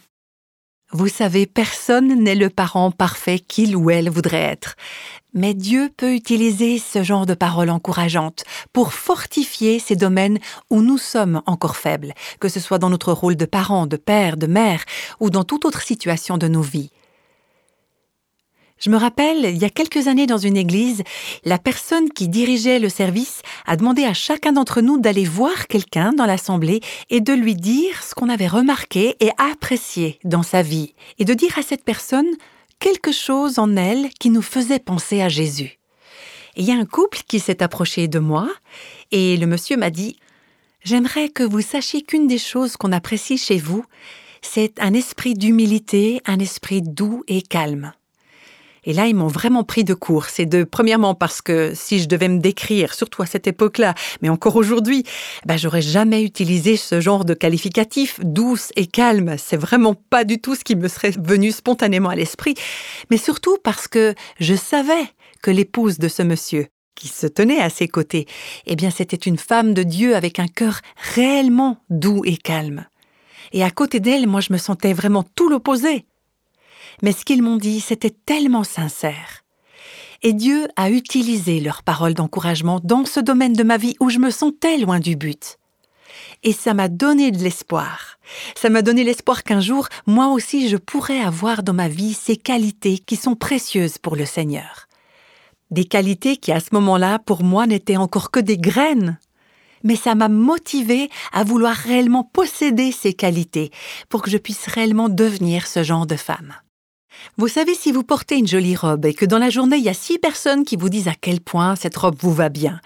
Vous 0.95 1.09
savez, 1.09 1.47
personne 1.47 2.23
n'est 2.23 2.35
le 2.35 2.51
parent 2.51 2.91
parfait 2.91 3.39
qu'il 3.39 3.77
ou 3.77 3.89
elle 3.89 4.11
voudrait 4.11 4.43
être. 4.43 4.77
Mais 5.33 5.55
Dieu 5.55 5.91
peut 5.97 6.13
utiliser 6.13 6.79
ce 6.79 7.03
genre 7.03 7.25
de 7.25 7.33
paroles 7.33 7.71
encourageantes 7.71 8.45
pour 8.75 8.93
fortifier 8.93 9.79
ces 9.79 9.97
domaines 9.97 10.39
où 10.69 10.83
nous 10.83 10.99
sommes 10.99 11.41
encore 11.47 11.77
faibles, 11.77 12.13
que 12.41 12.51
ce 12.51 12.61
soit 12.61 12.79
dans 12.79 12.91
notre 12.91 13.15
rôle 13.15 13.37
de 13.37 13.47
parent, 13.47 13.87
de 13.87 13.97
père, 13.97 14.37
de 14.37 14.47
mère 14.47 14.85
ou 15.19 15.31
dans 15.31 15.45
toute 15.45 15.65
autre 15.65 15.81
situation 15.81 16.37
de 16.37 16.49
nos 16.49 16.61
vies. 16.61 16.91
Je 18.83 18.91
me 18.91 18.97
rappelle, 18.97 19.45
il 19.45 19.59
y 19.59 19.65
a 19.65 19.71
quelques 19.71 20.09
années 20.09 20.27
dans 20.27 20.39
une 20.39 20.57
église, 20.57 21.05
la 21.45 21.59
personne 21.59 22.11
qui 22.11 22.27
dirigeait 22.27 22.81
le 22.81 22.89
service 22.89 23.43
a 23.65 23.77
demandé 23.77 24.03
à 24.03 24.13
chacun 24.13 24.51
d'entre 24.51 24.81
nous 24.81 24.99
d'aller 24.99 25.25
voir 25.25 25.69
quelqu'un 25.69 26.13
dans 26.13 26.27
l'assemblée 26.27 26.81
et 27.09 27.21
de 27.21 27.33
lui 27.33 27.55
dire 27.55 28.03
ce 28.03 28.13
qu'on 28.17 28.29
avait 28.29 28.49
remarqué 28.49 29.15
et 29.21 29.31
apprécié 29.39 30.19
dans 30.25 30.43
sa 30.43 30.63
vie, 30.63 30.95
et 31.21 31.25
de 31.25 31.33
dire 31.33 31.57
à 31.57 31.63
cette 31.63 31.85
personne 31.85 32.27
quelque 32.81 33.13
chose 33.13 33.61
en 33.61 33.77
elle 33.77 34.09
qui 34.19 34.31
nous 34.31 34.43
faisait 34.43 34.81
penser 34.81 35.23
à 35.23 35.29
Jésus. 35.29 35.79
Il 36.57 36.65
y 36.65 36.73
a 36.73 36.77
un 36.77 36.85
couple 36.85 37.21
qui 37.29 37.39
s'est 37.39 37.63
approché 37.63 38.09
de 38.09 38.19
moi 38.19 38.49
et 39.13 39.37
le 39.37 39.47
monsieur 39.47 39.77
m'a 39.77 39.91
dit 39.91 40.17
J'aimerais 40.83 41.29
que 41.29 41.45
vous 41.45 41.61
sachiez 41.61 42.03
qu'une 42.03 42.27
des 42.27 42.39
choses 42.39 42.77
qu'on 42.77 42.91
apprécie 42.91 43.39
chez 43.39 43.59
vous, 43.59 43.85
c'est 44.41 44.81
un 44.81 44.93
esprit 44.93 45.35
d'humilité, 45.35 46.21
un 46.27 46.41
esprit 46.41 46.83
doux 46.83 47.23
et 47.29 47.43
calme. 47.43 47.93
Et 48.85 48.93
là, 48.93 49.07
ils 49.07 49.15
m'ont 49.15 49.29
vraiment 49.29 49.63
pris 49.63 49.85
de 49.85 49.95
court. 49.95 50.27
C'est 50.27 50.47
de, 50.47 50.65
premièrement, 50.65 51.15
parce 51.15 51.41
que 51.41 51.73
si 51.75 52.01
je 52.01 52.09
devais 52.09 52.29
me 52.29 52.39
décrire, 52.39 52.95
surtout 52.95 53.23
à 53.23 53.27
cette 53.27 53.47
époque-là, 53.47 53.95
mais 54.23 54.29
encore 54.29 54.57
aujourd'hui, 54.57 55.05
ben, 55.47 55.57
j'aurais 55.57 55.83
jamais 55.83 56.23
utilisé 56.23 56.77
ce 56.77 57.01
genre 57.01 57.25
de 57.25 57.35
qualificatif, 57.35 58.19
douce 58.23 58.73
et 58.77 58.87
calme. 58.87 59.37
C'est 59.39 59.57
vraiment 59.57 59.95
pas 59.95 60.25
du 60.25 60.41
tout 60.41 60.55
ce 60.55 60.65
qui 60.65 60.75
me 60.75 60.89
serait 60.89 61.13
venu 61.13 61.53
spontanément 61.53 62.09
à 62.09 62.17
l'esprit. 62.17 62.55
Mais 63.11 63.19
surtout 63.19 63.57
parce 63.63 63.87
que 63.87 64.15
je 64.41 64.55
savais 64.55 65.05
que 65.43 65.51
l'épouse 65.51 65.99
de 65.99 66.09
ce 66.09 66.23
monsieur, 66.23 66.67
qui 66.95 67.09
se 67.09 67.27
tenait 67.27 67.61
à 67.61 67.71
ses 67.71 67.89
côtés, 67.89 68.27
eh 68.67 68.77
bien, 68.77 68.91
c'était 68.91 69.17
une 69.17 69.39
femme 69.39 69.75
de 69.75 69.83
Dieu 69.83 70.15
avec 70.15 70.39
un 70.39 70.47
cœur 70.47 70.81
réellement 71.15 71.79
doux 71.89 72.23
et 72.25 72.37
calme. 72.37 72.87
Et 73.53 73.63
à 73.63 73.71
côté 73.71 74.01
d'elle, 74.01 74.27
moi, 74.27 74.41
je 74.41 74.53
me 74.53 74.59
sentais 74.59 74.93
vraiment 74.93 75.25
tout 75.35 75.49
l'opposé 75.49 76.05
mais 77.01 77.13
ce 77.13 77.25
qu'ils 77.25 77.43
m'ont 77.43 77.57
dit, 77.57 77.81
c'était 77.81 78.11
tellement 78.11 78.65
sincère. 78.65 79.43
Et 80.23 80.33
Dieu 80.33 80.69
a 80.77 80.91
utilisé 80.91 81.61
leurs 81.61 81.83
paroles 81.83 82.15
d'encouragement 82.15 82.81
dans 82.85 83.05
ce 83.05 83.19
domaine 83.19 83.55
de 83.55 83.65
ma 83.65 83.77
vie 83.77 83.97
où 83.99 84.09
je 84.09 84.19
me 84.19 84.31
sentais 84.31 84.79
loin 84.79 85.01
du 85.01 85.17
but. 85.17 85.59
Et 86.45 86.53
ça 86.53 86.75
m'a 86.75 86.89
donné 86.89 87.31
de 87.31 87.39
l'espoir. 87.39 88.19
Ça 88.57 88.69
m'a 88.69 88.83
donné 88.83 89.03
l'espoir 89.05 89.43
qu'un 89.43 89.61
jour, 89.61 89.89
moi 90.07 90.29
aussi, 90.29 90.69
je 90.69 90.77
pourrais 90.77 91.21
avoir 91.21 91.63
dans 91.63 91.73
ma 91.73 91.89
vie 91.89 92.15
ces 92.15 92.37
qualités 92.37 92.99
qui 92.99 93.17
sont 93.17 93.35
précieuses 93.35 93.99
pour 93.99 94.15
le 94.15 94.25
Seigneur. 94.25 94.87
Des 95.71 95.85
qualités 95.85 96.37
qui, 96.37 96.53
à 96.53 96.61
ce 96.61 96.69
moment-là, 96.73 97.19
pour 97.19 97.43
moi, 97.43 97.67
n'étaient 97.67 97.97
encore 97.97 98.31
que 98.31 98.41
des 98.41 98.59
graines. 98.59 99.19
Mais 99.85 99.97
ça 99.97 100.15
m'a 100.15 100.29
motivé 100.29 101.11
à 101.33 101.43
vouloir 101.43 101.75
réellement 101.75 102.23
posséder 102.23 102.93
ces 102.93 103.15
qualités 103.15 103.71
pour 104.09 104.23
que 104.23 104.31
je 104.31 104.39
puisse 104.39 104.67
réellement 104.67 105.09
devenir 105.09 105.67
ce 105.67 105.83
genre 105.83 106.07
de 106.07 106.17
femme. 106.17 106.55
Vous 107.37 107.49
savez, 107.49 107.75
si 107.75 107.93
vous 107.93 108.03
portez 108.03 108.37
une 108.37 108.47
jolie 108.47 108.77
robe 108.77 109.07
et 109.07 109.15
que 109.15 109.25
dans 109.25 109.39
la 109.39 109.51
journée 109.51 109.77
il 109.77 109.85
y 109.85 109.89
a 109.89 109.95
six 109.95 110.19
personnes 110.19 110.65
qui 110.65 110.77
vous 110.77 110.89
disent 110.89 111.09
à 111.09 111.15
quel 111.19 111.41
point 111.41 111.77
cette 111.77 111.97
robe 111.97 112.17
vous 112.19 112.33
va 112.33 112.49
bien, 112.49 112.81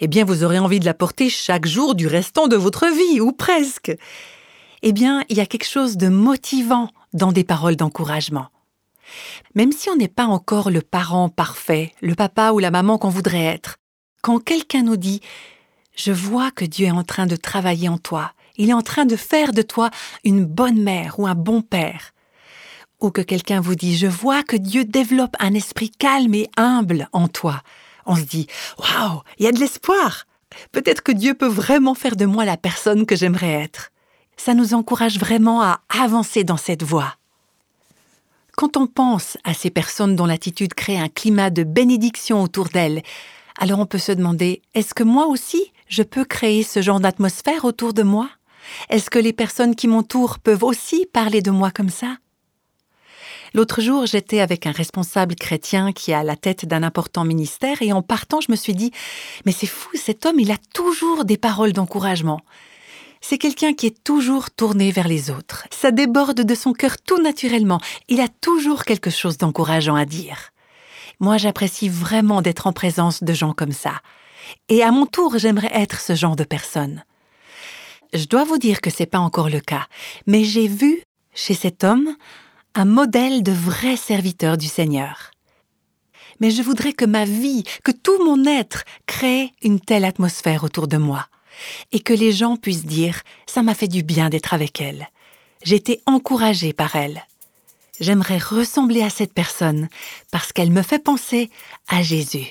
eh 0.00 0.08
bien 0.08 0.24
vous 0.24 0.44
aurez 0.44 0.58
envie 0.58 0.80
de 0.80 0.84
la 0.84 0.94
porter 0.94 1.28
chaque 1.28 1.66
jour 1.66 1.94
du 1.94 2.06
restant 2.06 2.48
de 2.48 2.56
votre 2.56 2.86
vie, 2.86 3.20
ou 3.20 3.32
presque. 3.32 3.96
Eh 4.82 4.92
bien, 4.92 5.24
il 5.28 5.36
y 5.36 5.40
a 5.40 5.46
quelque 5.46 5.66
chose 5.66 5.96
de 5.96 6.08
motivant 6.08 6.90
dans 7.12 7.32
des 7.32 7.44
paroles 7.44 7.76
d'encouragement. 7.76 8.48
Même 9.54 9.72
si 9.72 9.90
on 9.90 9.96
n'est 9.96 10.06
pas 10.08 10.26
encore 10.26 10.70
le 10.70 10.82
parent 10.82 11.28
parfait, 11.28 11.92
le 12.00 12.14
papa 12.14 12.52
ou 12.52 12.58
la 12.58 12.70
maman 12.70 12.98
qu'on 12.98 13.08
voudrait 13.08 13.44
être, 13.44 13.78
quand 14.22 14.38
quelqu'un 14.38 14.82
nous 14.82 14.96
dit⁇ 14.96 15.20
Je 15.96 16.12
vois 16.12 16.50
que 16.50 16.64
Dieu 16.64 16.86
est 16.86 16.92
en 16.92 17.04
train 17.04 17.26
de 17.26 17.36
travailler 17.36 17.88
en 17.88 17.98
toi, 17.98 18.32
il 18.56 18.70
est 18.70 18.74
en 18.74 18.82
train 18.82 19.06
de 19.06 19.16
faire 19.16 19.52
de 19.52 19.62
toi 19.62 19.90
une 20.24 20.44
bonne 20.44 20.80
mère 20.80 21.18
ou 21.18 21.26
un 21.26 21.34
bon 21.34 21.62
père, 21.62 22.12
ou 23.00 23.10
que 23.10 23.20
quelqu'un 23.20 23.60
vous 23.60 23.74
dit 23.74 23.96
Je 23.96 24.06
vois 24.06 24.42
que 24.42 24.56
Dieu 24.56 24.84
développe 24.84 25.36
un 25.38 25.54
esprit 25.54 25.90
calme 25.90 26.34
et 26.34 26.50
humble 26.56 27.08
en 27.12 27.28
toi. 27.28 27.62
On 28.06 28.16
se 28.16 28.22
dit 28.22 28.46
Waouh, 28.78 29.22
il 29.38 29.44
y 29.44 29.48
a 29.48 29.52
de 29.52 29.60
l'espoir. 29.60 30.26
Peut-être 30.72 31.02
que 31.02 31.12
Dieu 31.12 31.34
peut 31.34 31.46
vraiment 31.46 31.94
faire 31.94 32.16
de 32.16 32.26
moi 32.26 32.44
la 32.44 32.56
personne 32.56 33.06
que 33.06 33.16
j'aimerais 33.16 33.52
être. 33.52 33.90
Ça 34.36 34.54
nous 34.54 34.74
encourage 34.74 35.18
vraiment 35.18 35.62
à 35.62 35.80
avancer 35.88 36.44
dans 36.44 36.56
cette 36.56 36.82
voie. 36.82 37.16
Quand 38.56 38.76
on 38.76 38.86
pense 38.86 39.36
à 39.44 39.54
ces 39.54 39.70
personnes 39.70 40.16
dont 40.16 40.26
l'attitude 40.26 40.74
crée 40.74 40.98
un 40.98 41.08
climat 41.08 41.50
de 41.50 41.62
bénédiction 41.62 42.42
autour 42.42 42.68
d'elles, 42.68 43.02
alors 43.58 43.78
on 43.78 43.86
peut 43.86 43.98
se 43.98 44.12
demander 44.12 44.62
est-ce 44.74 44.94
que 44.94 45.04
moi 45.04 45.26
aussi 45.26 45.72
je 45.88 46.02
peux 46.02 46.24
créer 46.24 46.62
ce 46.62 46.82
genre 46.82 47.00
d'atmosphère 47.00 47.64
autour 47.64 47.94
de 47.94 48.02
moi? 48.02 48.28
Est-ce 48.88 49.10
que 49.10 49.18
les 49.18 49.32
personnes 49.32 49.74
qui 49.74 49.88
m'entourent 49.88 50.38
peuvent 50.38 50.64
aussi 50.64 51.06
parler 51.12 51.40
de 51.40 51.50
moi 51.50 51.70
comme 51.70 51.88
ça? 51.88 52.16
L'autre 53.54 53.80
jour, 53.80 54.06
j'étais 54.06 54.40
avec 54.40 54.66
un 54.66 54.72
responsable 54.72 55.34
chrétien 55.34 55.92
qui 55.92 56.10
est 56.10 56.14
à 56.14 56.22
la 56.22 56.36
tête 56.36 56.66
d'un 56.66 56.82
important 56.82 57.24
ministère 57.24 57.82
et 57.82 57.92
en 57.92 58.02
partant, 58.02 58.40
je 58.40 58.50
me 58.50 58.56
suis 58.56 58.74
dit, 58.74 58.92
mais 59.46 59.52
c'est 59.52 59.66
fou, 59.66 59.88
cet 59.94 60.26
homme, 60.26 60.40
il 60.40 60.50
a 60.50 60.58
toujours 60.74 61.24
des 61.24 61.36
paroles 61.36 61.72
d'encouragement. 61.72 62.40
C'est 63.20 63.38
quelqu'un 63.38 63.74
qui 63.74 63.86
est 63.86 64.04
toujours 64.04 64.50
tourné 64.50 64.92
vers 64.92 65.08
les 65.08 65.30
autres. 65.30 65.66
Ça 65.70 65.90
déborde 65.90 66.40
de 66.40 66.54
son 66.54 66.72
cœur 66.72 66.98
tout 67.00 67.20
naturellement. 67.20 67.80
Il 68.08 68.20
a 68.20 68.28
toujours 68.28 68.84
quelque 68.84 69.10
chose 69.10 69.38
d'encourageant 69.38 69.96
à 69.96 70.04
dire. 70.04 70.50
Moi, 71.20 71.36
j'apprécie 71.36 71.88
vraiment 71.88 72.42
d'être 72.42 72.68
en 72.68 72.72
présence 72.72 73.24
de 73.24 73.32
gens 73.32 73.52
comme 73.52 73.72
ça. 73.72 73.94
Et 74.68 74.82
à 74.82 74.92
mon 74.92 75.06
tour, 75.06 75.36
j'aimerais 75.36 75.70
être 75.72 76.00
ce 76.00 76.14
genre 76.14 76.36
de 76.36 76.44
personne. 76.44 77.02
Je 78.14 78.26
dois 78.26 78.44
vous 78.44 78.58
dire 78.58 78.80
que 78.80 78.90
c'est 78.90 79.06
pas 79.06 79.18
encore 79.18 79.50
le 79.50 79.60
cas, 79.60 79.86
mais 80.26 80.44
j'ai 80.44 80.68
vu 80.68 81.02
chez 81.34 81.54
cet 81.54 81.84
homme 81.84 82.16
un 82.78 82.84
modèle 82.84 83.42
de 83.42 83.50
vrai 83.50 83.96
serviteur 83.96 84.56
du 84.56 84.68
Seigneur. 84.68 85.32
Mais 86.38 86.52
je 86.52 86.62
voudrais 86.62 86.92
que 86.92 87.04
ma 87.04 87.24
vie, 87.24 87.64
que 87.82 87.90
tout 87.90 88.24
mon 88.24 88.44
être 88.44 88.84
crée 89.04 89.52
une 89.62 89.80
telle 89.80 90.04
atmosphère 90.04 90.62
autour 90.62 90.86
de 90.86 90.96
moi, 90.96 91.26
et 91.90 91.98
que 91.98 92.12
les 92.12 92.30
gens 92.30 92.56
puissent 92.56 92.86
dire 92.86 93.22
ça 93.46 93.64
m'a 93.64 93.74
fait 93.74 93.88
du 93.88 94.04
bien 94.04 94.30
d'être 94.30 94.54
avec 94.54 94.80
elle. 94.80 95.08
J'ai 95.64 95.74
été 95.74 96.00
encouragée 96.06 96.72
par 96.72 96.94
elle. 96.94 97.26
J'aimerais 97.98 98.38
ressembler 98.38 99.02
à 99.02 99.10
cette 99.10 99.34
personne 99.34 99.88
parce 100.30 100.52
qu'elle 100.52 100.70
me 100.70 100.82
fait 100.82 101.02
penser 101.02 101.50
à 101.88 102.04
Jésus. 102.04 102.46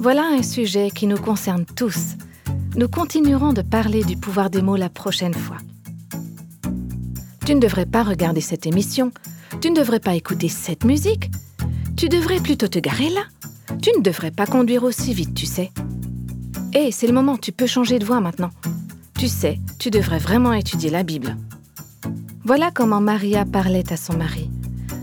Voilà 0.00 0.24
un 0.24 0.42
sujet 0.42 0.90
qui 0.92 1.06
nous 1.06 1.18
concerne 1.18 1.64
tous 1.64 2.16
nous 2.76 2.88
continuerons 2.88 3.54
de 3.54 3.62
parler 3.62 4.04
du 4.04 4.16
pouvoir 4.16 4.50
des 4.50 4.60
mots 4.60 4.76
la 4.76 4.90
prochaine 4.90 5.34
fois. 5.34 5.56
Tu 7.46 7.54
ne 7.54 7.60
devrais 7.60 7.86
pas 7.86 8.02
regarder 8.02 8.42
cette 8.42 8.66
émission, 8.66 9.12
tu 9.60 9.70
ne 9.70 9.76
devrais 9.76 10.00
pas 10.00 10.14
écouter 10.14 10.48
cette 10.48 10.84
musique, 10.84 11.30
tu 11.96 12.08
devrais 12.08 12.40
plutôt 12.40 12.68
te 12.68 12.78
garer 12.78 13.08
là, 13.08 13.22
tu 13.80 13.90
ne 13.96 14.02
devrais 14.02 14.30
pas 14.30 14.46
conduire 14.46 14.84
aussi 14.84 15.14
vite, 15.14 15.34
tu 15.34 15.46
sais. 15.46 15.70
Hé, 16.74 16.90
c'est 16.92 17.06
le 17.06 17.14
moment, 17.14 17.38
tu 17.38 17.52
peux 17.52 17.66
changer 17.66 17.98
de 17.98 18.04
voix 18.04 18.20
maintenant. 18.20 18.50
Tu 19.18 19.28
sais, 19.28 19.58
tu 19.78 19.90
devrais 19.90 20.18
vraiment 20.18 20.52
étudier 20.52 20.90
la 20.90 21.02
Bible. 21.02 21.36
Voilà 22.44 22.70
comment 22.70 23.00
Maria 23.00 23.46
parlait 23.46 23.90
à 23.90 23.96
son 23.96 24.18
mari. 24.18 24.50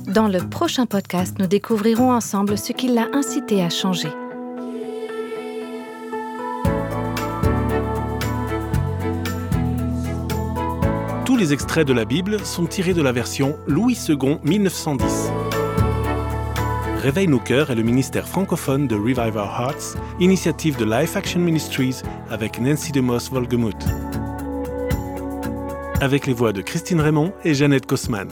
Dans 0.08 0.28
le 0.28 0.48
prochain 0.48 0.86
podcast, 0.86 1.38
nous 1.40 1.48
découvrirons 1.48 2.12
ensemble 2.12 2.58
ce 2.58 2.72
qui 2.72 2.90
l'a 2.90 3.08
incité 3.14 3.64
à 3.64 3.70
changer. 3.72 4.10
Tous 11.34 11.40
les 11.40 11.52
extraits 11.52 11.88
de 11.88 11.94
la 11.94 12.06
Bible 12.06 12.46
sont 12.46 12.68
tirés 12.68 12.94
de 12.94 13.02
la 13.02 13.12
version 13.12 13.58
Louis 13.66 13.98
II 14.08 14.38
1910. 14.44 15.32
Réveille 17.02 17.28
nos 17.28 17.40
cœurs 17.40 17.72
est 17.72 17.76
le 17.76 17.82
ministère 17.82 18.28
francophone 18.28 18.88
de 18.88 18.94
Revive 18.94 19.36
Our 19.36 19.50
Hearts, 19.60 19.98
initiative 20.20 20.78
de 20.78 20.86
Life 20.86 21.18
Action 21.18 21.40
Ministries 21.40 22.04
avec 22.30 22.60
Nancy 22.60 22.92
DeMoss 22.92 23.32
Volgemuth. 23.32 23.84
Avec 26.02 26.28
les 26.28 26.34
voix 26.34 26.54
de 26.54 26.62
Christine 26.62 27.02
Raymond 27.02 27.34
et 27.44 27.56
Jeannette 27.56 27.88
Kosman. 27.88 28.30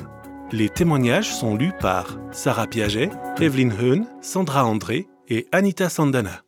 Les 0.51 0.69
témoignages 0.69 1.33
sont 1.33 1.55
lus 1.55 1.73
par 1.79 2.19
Sarah 2.31 2.67
Piaget, 2.67 3.09
Evelyn 3.39 3.71
Heun, 3.81 4.05
Sandra 4.21 4.63
André 4.63 5.07
et 5.27 5.47
Anita 5.51 5.89
Sandana. 5.89 6.43